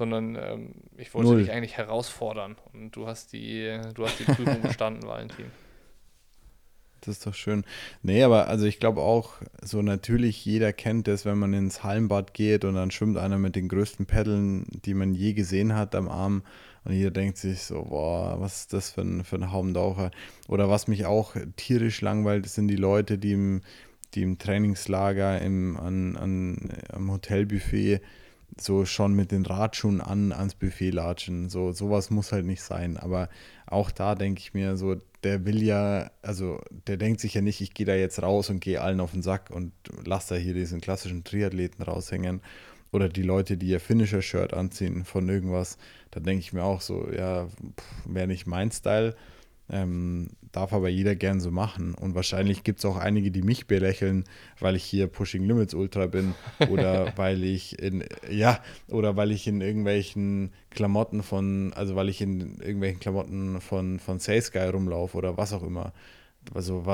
[0.00, 1.40] sondern ähm, ich wollte Null.
[1.40, 2.56] dich eigentlich herausfordern.
[2.72, 5.44] Und du hast die, du hast die Prüfung bestanden, Valentin.
[7.02, 7.64] Das ist doch schön.
[8.02, 12.32] Nee, aber also ich glaube auch, so natürlich jeder kennt das, wenn man ins Hallenbad
[12.32, 16.08] geht und dann schwimmt einer mit den größten Peddeln, die man je gesehen hat am
[16.08, 16.44] Arm.
[16.84, 20.10] Und jeder denkt sich so, boah, was ist das für ein, für ein Haumdaucher?
[20.48, 23.60] Oder was mich auch tierisch langweilt, sind die Leute, die im,
[24.14, 28.00] die im Trainingslager, im, an, an, am Hotelbuffet
[28.58, 31.48] so schon mit den Radschuhen an ans Buffet latschen.
[31.48, 32.96] So, sowas muss halt nicht sein.
[32.96, 33.28] Aber
[33.66, 37.60] auch da denke ich mir so, der will ja, also der denkt sich ja nicht,
[37.60, 39.72] ich gehe da jetzt raus und gehe allen auf den Sack und
[40.04, 42.40] lass da hier diesen klassischen Triathleten raushängen.
[42.92, 45.78] Oder die Leute, die ihr Finisher-Shirt anziehen von irgendwas
[46.10, 47.48] da denke ich mir auch so, ja,
[48.04, 49.14] wäre nicht mein Style.
[49.70, 51.94] Ähm, darf aber jeder gern so machen.
[51.94, 54.24] Und wahrscheinlich gibt es auch einige, die mich belächeln,
[54.58, 56.34] weil ich hier Pushing Limits Ultra bin
[56.68, 62.20] oder weil ich in, ja, oder weil ich in irgendwelchen Klamotten von, also weil ich
[62.20, 65.92] in irgendwelchen Klamotten von, von Say Sky rumlaufe oder was auch immer.
[66.52, 66.84] Also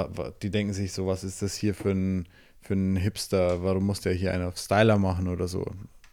[0.42, 2.28] die denken sich so, was ist das hier für ein,
[2.60, 5.64] für ein Hipster, warum muss der hier einen auf Styler machen oder so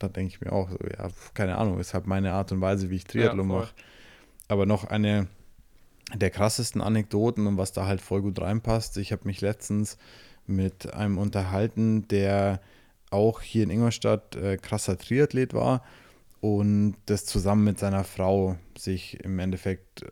[0.04, 2.90] da denke ich mir auch so, ja, keine Ahnung, ist halt meine Art und Weise,
[2.90, 3.74] wie ich Triathlon ja, mache.
[4.50, 5.28] Aber noch eine
[6.16, 8.98] der krassesten Anekdoten und was da halt voll gut reinpasst.
[8.98, 9.98] Ich habe mich letztens
[10.46, 12.62] mit einem unterhalten, der
[13.10, 15.84] auch hier in Ingolstadt äh, krasser Triathlet war
[16.44, 20.08] und das zusammen mit seiner Frau sich im Endeffekt äh,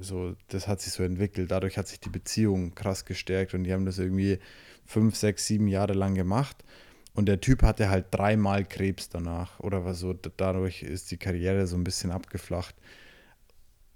[0.00, 1.50] so, das hat sich so entwickelt.
[1.50, 4.40] Dadurch hat sich die Beziehung krass gestärkt und die haben das irgendwie
[4.84, 6.64] fünf, sechs, sieben Jahre lang gemacht.
[7.14, 10.14] Und der Typ hatte halt dreimal Krebs danach oder was so.
[10.14, 12.74] Dadurch ist die Karriere so ein bisschen abgeflacht.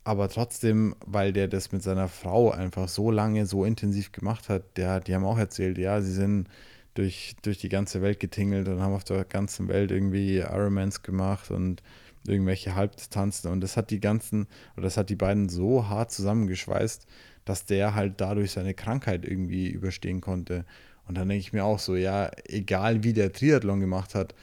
[0.05, 4.76] Aber trotzdem, weil der das mit seiner Frau einfach so lange, so intensiv gemacht hat,
[4.76, 6.48] der, die haben auch erzählt, ja, sie sind
[6.94, 11.50] durch, durch die ganze Welt getingelt und haben auf der ganzen Welt irgendwie Ironmans gemacht
[11.50, 11.82] und
[12.26, 13.50] irgendwelche Halbdistanzen.
[13.50, 14.46] Und das hat die ganzen,
[14.76, 17.07] oder das hat die beiden so hart zusammengeschweißt,
[17.44, 20.64] dass der halt dadurch seine Krankheit irgendwie überstehen konnte.
[21.07, 24.34] Und dann denke ich mir auch so, ja, egal wie der Triathlon gemacht hat,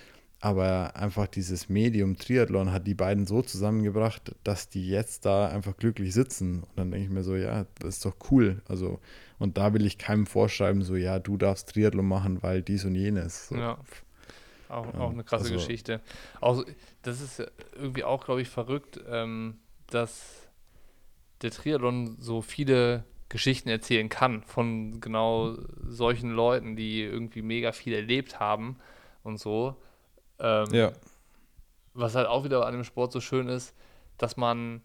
[0.42, 5.76] aber einfach dieses Medium Triathlon hat die beiden so zusammengebracht, dass die jetzt da einfach
[5.76, 6.64] glücklich sitzen.
[6.64, 8.62] Und dann denke ich mir so, ja, das ist doch cool.
[8.68, 9.00] Also,
[9.38, 12.96] und da will ich keinem vorschreiben, so, ja, du darfst Triathlon machen, weil dies und
[12.96, 13.50] jenes.
[13.50, 13.56] So.
[13.56, 13.80] Ja.
[14.70, 16.00] Auch, ja, auch eine krasse also, Geschichte.
[16.40, 16.64] Auch,
[17.02, 17.44] das ist
[17.76, 20.48] irgendwie auch, glaube ich, verrückt, ähm, dass
[21.42, 27.94] der Triathlon so viele Geschichten erzählen kann von genau solchen Leuten, die irgendwie mega viel
[27.94, 28.78] erlebt haben
[29.24, 29.76] und so.
[30.40, 30.92] Ähm, ja.
[31.94, 33.76] Was halt auch wieder an dem Sport so schön ist,
[34.18, 34.82] dass man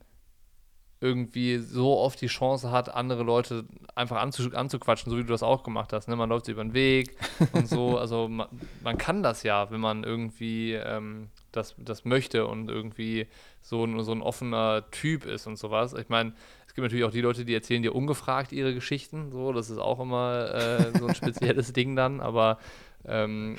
[1.05, 5.43] irgendwie so oft die Chance hat, andere Leute einfach anzu anzuquatschen, so wie du das
[5.43, 6.09] auch gemacht hast.
[6.09, 6.17] Ne?
[6.17, 7.17] Man läuft über den Weg
[7.53, 7.99] und so.
[7.99, 8.49] Also man,
[8.83, 13.27] man, kann das ja, wenn man irgendwie ähm, das, das möchte und irgendwie
[13.61, 15.93] so ein, so ein offener Typ ist und sowas.
[15.93, 16.33] Ich meine,
[16.67, 19.31] es gibt natürlich auch die Leute, die erzählen dir ungefragt ihre Geschichten.
[19.31, 22.59] So, das ist auch immer äh, so ein spezielles Ding dann, aber
[23.07, 23.57] ähm,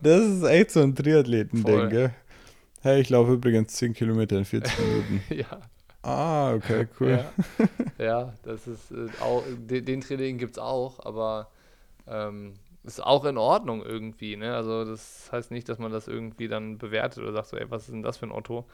[0.00, 2.14] das ist echt so ein Triathleten-Ding, gell?
[2.82, 5.22] Hey, ich laufe übrigens 10 Kilometer in 40 Minuten.
[5.34, 5.60] ja.
[6.02, 7.10] Ah, okay, cool.
[7.10, 7.32] Ja,
[7.98, 11.50] ja das ist äh, auch, den, den Training gibt es auch, aber
[12.06, 12.54] ähm,
[12.84, 14.54] ist auch in Ordnung irgendwie, ne?
[14.54, 17.82] Also das heißt nicht, dass man das irgendwie dann bewertet oder sagt so, ey, was
[17.82, 18.64] ist denn das für ein Otto?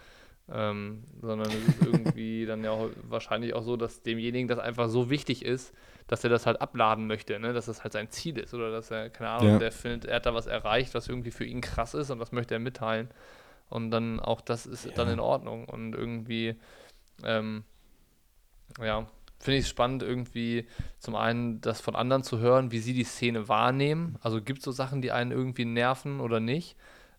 [0.49, 4.89] Ähm, sondern es ist irgendwie dann ja auch wahrscheinlich auch so, dass demjenigen das einfach
[4.89, 5.75] so wichtig ist,
[6.07, 7.53] dass er das halt abladen möchte, ne?
[7.53, 9.59] dass das halt sein Ziel ist oder dass er, keine Ahnung, ja.
[9.59, 12.31] der findet, er hat da was erreicht, was irgendwie für ihn krass ist und das
[12.31, 13.11] möchte er mitteilen.
[13.69, 14.93] Und dann auch das ist ja.
[14.93, 16.55] dann in Ordnung und irgendwie,
[17.25, 17.65] ähm,
[18.81, 19.07] ja,
[19.41, 20.67] finde ich es spannend, irgendwie
[20.99, 24.17] zum einen das von anderen zu hören, wie sie die Szene wahrnehmen.
[24.23, 26.77] Also gibt es so Sachen, die einen irgendwie nerven oder nicht.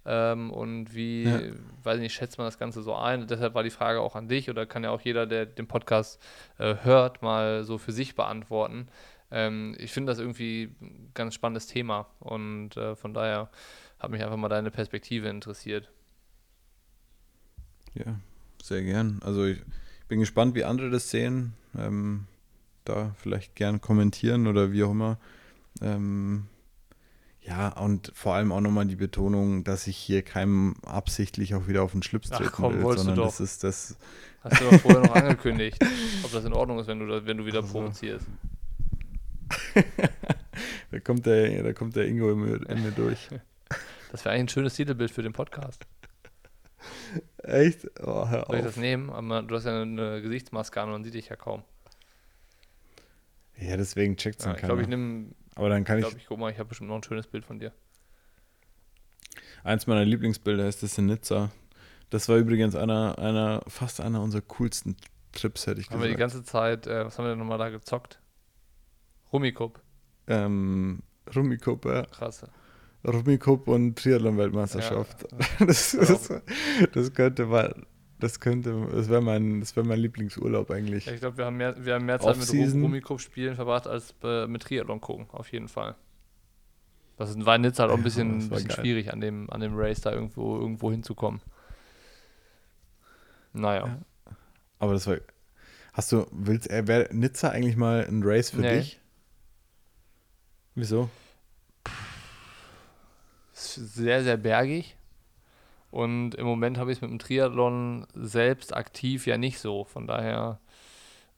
[0.09, 1.39] Ähm, und wie, ja.
[1.83, 3.27] weiß nicht, schätzt man das Ganze so ein?
[3.27, 6.21] Deshalb war die Frage auch an dich oder kann ja auch jeder, der den Podcast
[6.57, 8.87] äh, hört, mal so für sich beantworten.
[9.31, 13.49] Ähm, ich finde das irgendwie ein ganz spannendes Thema und äh, von daher
[13.99, 15.91] hat mich einfach mal deine Perspektive interessiert.
[17.93, 18.19] Ja,
[18.63, 19.19] sehr gern.
[19.25, 19.59] Also ich
[20.07, 21.53] bin gespannt, wie andere das sehen.
[21.77, 22.27] Ähm,
[22.85, 25.17] da vielleicht gern kommentieren oder wie auch immer.
[25.81, 26.47] Ähm,
[27.47, 31.81] ja, und vor allem auch nochmal die Betonung, dass ich hier keinem absichtlich auch wieder
[31.81, 33.97] auf den Schlips treten Ach, komm, will, sondern das ist das.
[34.41, 35.77] Hast du doch vorher noch angekündigt,
[36.23, 37.71] ob das in Ordnung ist, wenn du, wenn du wieder also.
[37.71, 38.25] provozierst.
[40.91, 43.29] da, kommt der, da kommt der Ingo im Ende durch.
[44.11, 45.85] Das wäre eigentlich ein schönes Titelbild für den Podcast.
[47.37, 47.87] Echt?
[48.01, 49.09] Oh, hör Soll ich das nehmen?
[49.09, 51.63] Aber du hast ja eine Gesichtsmaske an und man sieht dich ja kaum.
[53.57, 55.27] Ja, deswegen checkt es ja, Ich glaube, ich nehme.
[55.57, 56.05] Aber dann kann ich.
[56.15, 57.71] ich guck mal, ich habe bestimmt noch ein schönes Bild von dir.
[59.63, 61.51] Eins meiner Lieblingsbilder ist das in Nizza.
[62.09, 64.95] Das war übrigens einer, einer, fast einer unserer coolsten
[65.33, 66.01] Trips, hätte ich haben gesagt.
[66.01, 68.19] Haben wir die ganze Zeit, äh, was haben wir denn nochmal da gezockt?
[69.33, 69.81] Rummikub.
[70.27, 71.01] Ähm,
[71.35, 72.05] Rummikub, ja.
[72.05, 72.45] Krass.
[73.05, 75.23] Rummikub und Triathlon-Weltmeisterschaft.
[75.31, 75.37] Ja.
[75.65, 76.31] Das, das,
[76.93, 77.75] das, könnte mal,
[78.19, 81.07] das könnte, das wäre mein, das mein Lieblingsurlaub eigentlich.
[81.07, 84.47] Ich glaube, wir haben mehr, wir haben mehr Zeit mit Rummikub spielen verbracht als äh,
[84.47, 85.95] mit Triathlon gucken, auf jeden Fall.
[87.17, 89.75] Das war in Nizza halt auch ein bisschen, ja, bisschen schwierig, an dem, an dem
[89.75, 91.41] Race da irgendwo, irgendwo hinzukommen.
[93.53, 93.87] Naja.
[93.87, 94.35] Ja.
[94.79, 95.17] Aber das war.
[95.93, 98.77] Hast du, willst, äh, wäre Nizza eigentlich mal ein Race für nee.
[98.77, 98.99] dich?
[100.75, 101.09] Wieso?
[103.51, 104.96] Sehr, sehr bergig.
[105.97, 109.83] Und im Moment habe ich es mit dem Triathlon selbst aktiv ja nicht so.
[109.83, 110.59] Von daher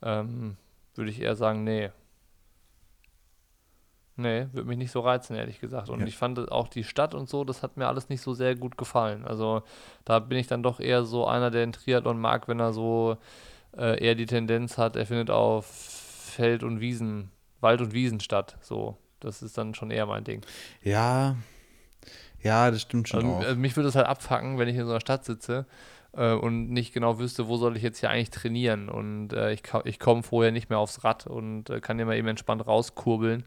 [0.02, 0.58] ähm,
[0.96, 1.92] würde ich eher sagen, nee.
[4.18, 5.88] Nee, würde mich nicht so reizen, ehrlich gesagt.
[5.88, 6.08] Und ja.
[6.08, 8.78] ich fand auch die Stadt und so, das hat mir alles nicht so sehr gut
[8.78, 9.24] gefallen.
[9.24, 9.64] Also
[10.04, 13.16] da bin ich dann doch eher so einer, der den Triathlon mag, wenn er so
[13.78, 17.32] äh, eher die Tendenz hat, er findet auf Feld und Wiesen,
[17.62, 18.58] Wald und Wiesen statt.
[18.60, 18.98] So.
[19.22, 20.42] Das ist dann schon eher mein Ding.
[20.84, 21.38] Ja,
[22.42, 23.26] ja, das stimmt schon.
[23.26, 23.52] Also, auch.
[23.52, 25.66] Äh, mich würde es halt abfacken, wenn ich in so einer Stadt sitze
[26.14, 28.90] äh, und nicht genau wüsste, wo soll ich jetzt hier eigentlich trainieren.
[28.90, 32.28] Und äh, ich, ich komme vorher nicht mehr aufs Rad und äh, kann immer eben
[32.28, 33.44] entspannt rauskurbeln.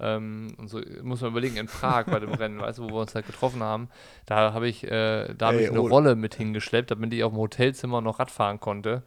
[0.00, 3.00] Ähm, und so muss man überlegen, in Prag bei dem Rennen, weißt du, wo wir
[3.00, 3.88] uns halt getroffen haben,
[4.26, 5.86] da habe ich, äh, da hab ich eine oh.
[5.86, 9.02] Rolle mit hingeschleppt, damit ich auf dem Hotelzimmer noch Rad fahren konnte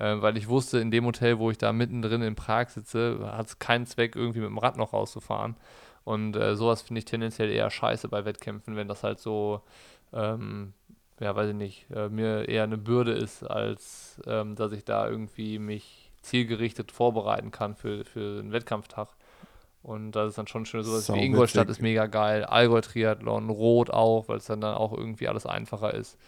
[0.00, 3.46] äh, weil ich wusste, in dem Hotel, wo ich da mittendrin in Prag sitze, hat
[3.46, 5.56] es keinen Zweck, irgendwie mit dem Rad noch rauszufahren.
[6.04, 9.62] Und äh, sowas finde ich tendenziell eher scheiße bei Wettkämpfen, wenn das halt so,
[10.12, 10.72] ähm,
[11.20, 15.08] ja, weiß ich nicht, äh, mir eher eine Bürde ist, als ähm, dass ich da
[15.08, 19.08] irgendwie mich zielgerichtet vorbereiten kann für, für einen Wettkampftag.
[19.82, 21.78] Und das ist dann schon schön, sowas Sau wie Ingolstadt witzig.
[21.78, 25.94] ist mega geil, Allgäu Triathlon, Rot auch, weil es dann, dann auch irgendwie alles einfacher
[25.94, 26.18] ist.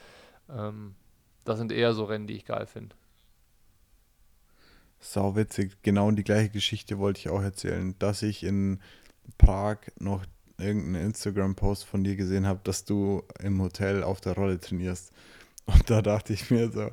[0.50, 0.94] Ähm,
[1.44, 2.94] das sind eher so Rennen, die ich geil finde.
[5.00, 5.76] Sau witzig.
[5.82, 8.80] Genau die gleiche Geschichte wollte ich auch erzählen, dass ich in
[9.38, 10.24] Prag noch
[10.58, 15.12] irgendeinen Instagram-Post von dir gesehen habe, dass du im Hotel auf der Rolle trainierst.
[15.66, 16.90] Und da dachte ich mir so,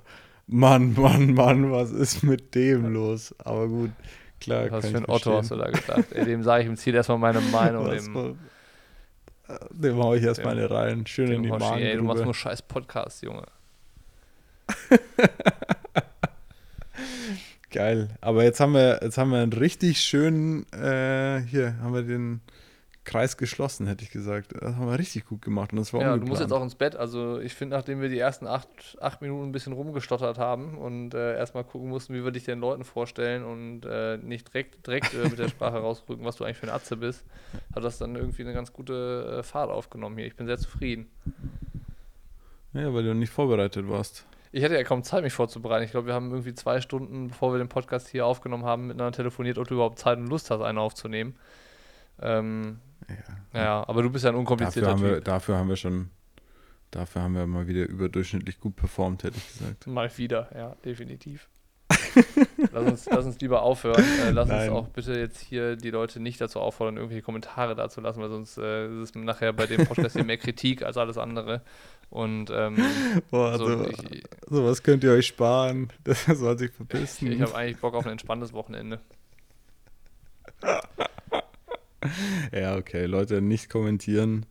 [0.48, 3.36] Mann, Mann, Mann, was ist mit dem los?
[3.40, 3.92] Aber gut,
[4.40, 4.72] klar.
[4.72, 6.12] Was für ein Otto hast du da gedacht?
[6.12, 7.90] Ey, dem sage ich im Ziel erstmal meine Meinung.
[7.90, 8.36] dem, mal,
[9.72, 11.06] dem hau ich erstmal eine rein.
[11.06, 11.82] Schön in die Magen.
[11.82, 13.46] Ey, du machst nur scheiß Podcast, Junge.
[17.72, 18.10] Geil.
[18.22, 22.42] Aber jetzt haben wir, jetzt haben wir einen richtig schönen, äh, hier haben wir den
[23.06, 24.54] Kreis geschlossen, hätte ich gesagt.
[24.60, 26.28] Das haben wir richtig gut gemacht und das war Ja, ungeplant.
[26.28, 26.96] du musst jetzt auch ins Bett.
[26.96, 28.68] Also ich finde, nachdem wir die ersten acht,
[29.02, 32.60] acht Minuten ein bisschen rumgestottert haben und äh, erstmal gucken mussten, wie wir dich den
[32.60, 36.58] Leuten vorstellen und äh, nicht direkt, direkt äh, mit der Sprache rausrücken, was du eigentlich
[36.58, 37.24] für ein Atze bist,
[37.76, 40.28] hat das dann irgendwie eine ganz gute äh, Fahrt aufgenommen hier.
[40.28, 41.08] Ich bin sehr zufrieden.
[42.74, 44.26] Ja, weil du nicht vorbereitet warst.
[44.52, 45.86] Ich hatte ja kaum Zeit, mich vorzubereiten.
[45.86, 49.16] Ich glaube, wir haben irgendwie zwei Stunden, bevor wir den Podcast hier aufgenommen haben, miteinander
[49.16, 51.36] telefoniert, ob du überhaupt Zeit und Lust hast, einen aufzunehmen.
[52.22, 52.80] Ähm,
[53.54, 53.62] ja.
[53.62, 55.26] ja, aber du bist ja ein unkomplizierter dafür haben Typ.
[55.26, 56.10] Wir, dafür haben wir schon,
[56.92, 59.88] dafür haben wir mal wieder überdurchschnittlich gut performt, hätte ich gesagt.
[59.88, 61.48] Mal wieder, ja, definitiv.
[62.72, 64.04] Lass, uns, lass uns lieber aufhören.
[64.26, 64.70] Äh, lass Nein.
[64.70, 68.30] uns auch bitte jetzt hier die Leute nicht dazu auffordern, irgendwelche Kommentare dazu lassen, weil
[68.30, 71.62] sonst äh, ist es nachher bei dem Podcast hier mehr Kritik als alles andere.
[72.10, 72.78] Und ähm,
[73.32, 75.90] Boah, so, also, ich, sowas könnt ihr euch sparen.
[76.04, 77.28] Das soll sich verpissen.
[77.28, 79.00] Ich, ich habe eigentlich Bock auf ein entspanntes Wochenende.
[82.52, 84.46] ja, okay, Leute, nicht kommentieren.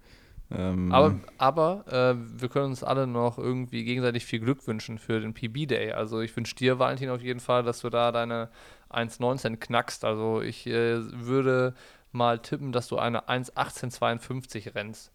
[0.50, 5.20] Ähm, aber aber äh, wir können uns alle noch irgendwie gegenseitig viel Glück wünschen für
[5.20, 5.92] den PB-Day.
[5.92, 8.48] Also ich wünsche dir, Valentin, auf jeden Fall, dass du da deine
[8.90, 10.04] 1,19 knackst.
[10.04, 11.74] Also ich äh, würde
[12.12, 15.12] mal tippen, dass du eine 1,1852 rennst.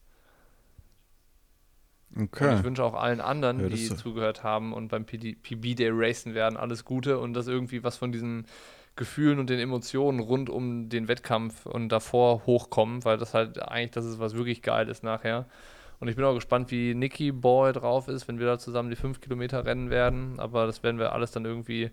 [2.16, 2.50] Okay.
[2.52, 6.36] Und ich wünsche auch allen anderen, ja, die zugehört haben und beim PB Day racen
[6.36, 8.46] werden, alles Gute und dass irgendwie was von diesen
[8.96, 13.92] Gefühlen und den Emotionen rund um den Wettkampf und davor hochkommen, weil das halt eigentlich
[13.92, 15.48] das ist, was wirklich geil ist nachher.
[16.00, 18.96] Und ich bin auch gespannt, wie Nicky Boy drauf ist, wenn wir da zusammen die
[18.96, 20.38] 5 Kilometer rennen werden.
[20.38, 21.92] Aber das werden wir alles dann irgendwie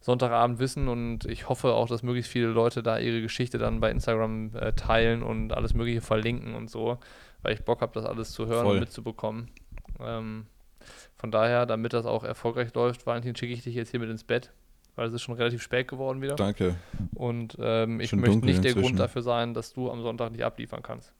[0.00, 3.90] Sonntagabend wissen und ich hoffe auch, dass möglichst viele Leute da ihre Geschichte dann bei
[3.90, 6.98] Instagram äh, teilen und alles Mögliche verlinken und so,
[7.42, 8.74] weil ich Bock habe, das alles zu hören Voll.
[8.74, 9.48] und mitzubekommen.
[10.00, 10.46] Ähm,
[11.16, 14.22] von daher, damit das auch erfolgreich läuft, Valentin, schicke ich dich jetzt hier mit ins
[14.22, 14.52] Bett,
[14.96, 16.34] weil es ist schon relativ spät geworden wieder.
[16.34, 16.74] Danke.
[17.14, 20.82] Und ähm, ich möchte nicht der Grund dafür sein, dass du am Sonntag nicht abliefern
[20.82, 21.12] kannst.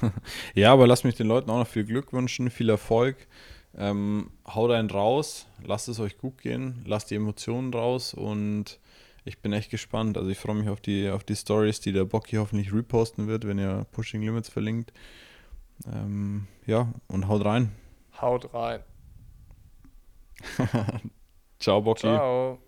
[0.54, 3.16] ja, aber lass mich den Leuten auch noch viel Glück wünschen, viel Erfolg.
[3.76, 8.80] Ähm, haut einen raus, lasst es euch gut gehen, lasst die Emotionen raus und
[9.26, 10.16] ich bin echt gespannt.
[10.16, 13.46] Also ich freue mich auf die, auf die Stories, die der Bocky hoffentlich reposten wird,
[13.46, 14.92] wenn ihr Pushing Limits verlinkt.
[15.92, 17.72] Ähm, ja, und haut rein.
[18.18, 18.80] Haut rein.
[21.58, 22.02] Ciao, Bocky.
[22.02, 22.65] Ciao.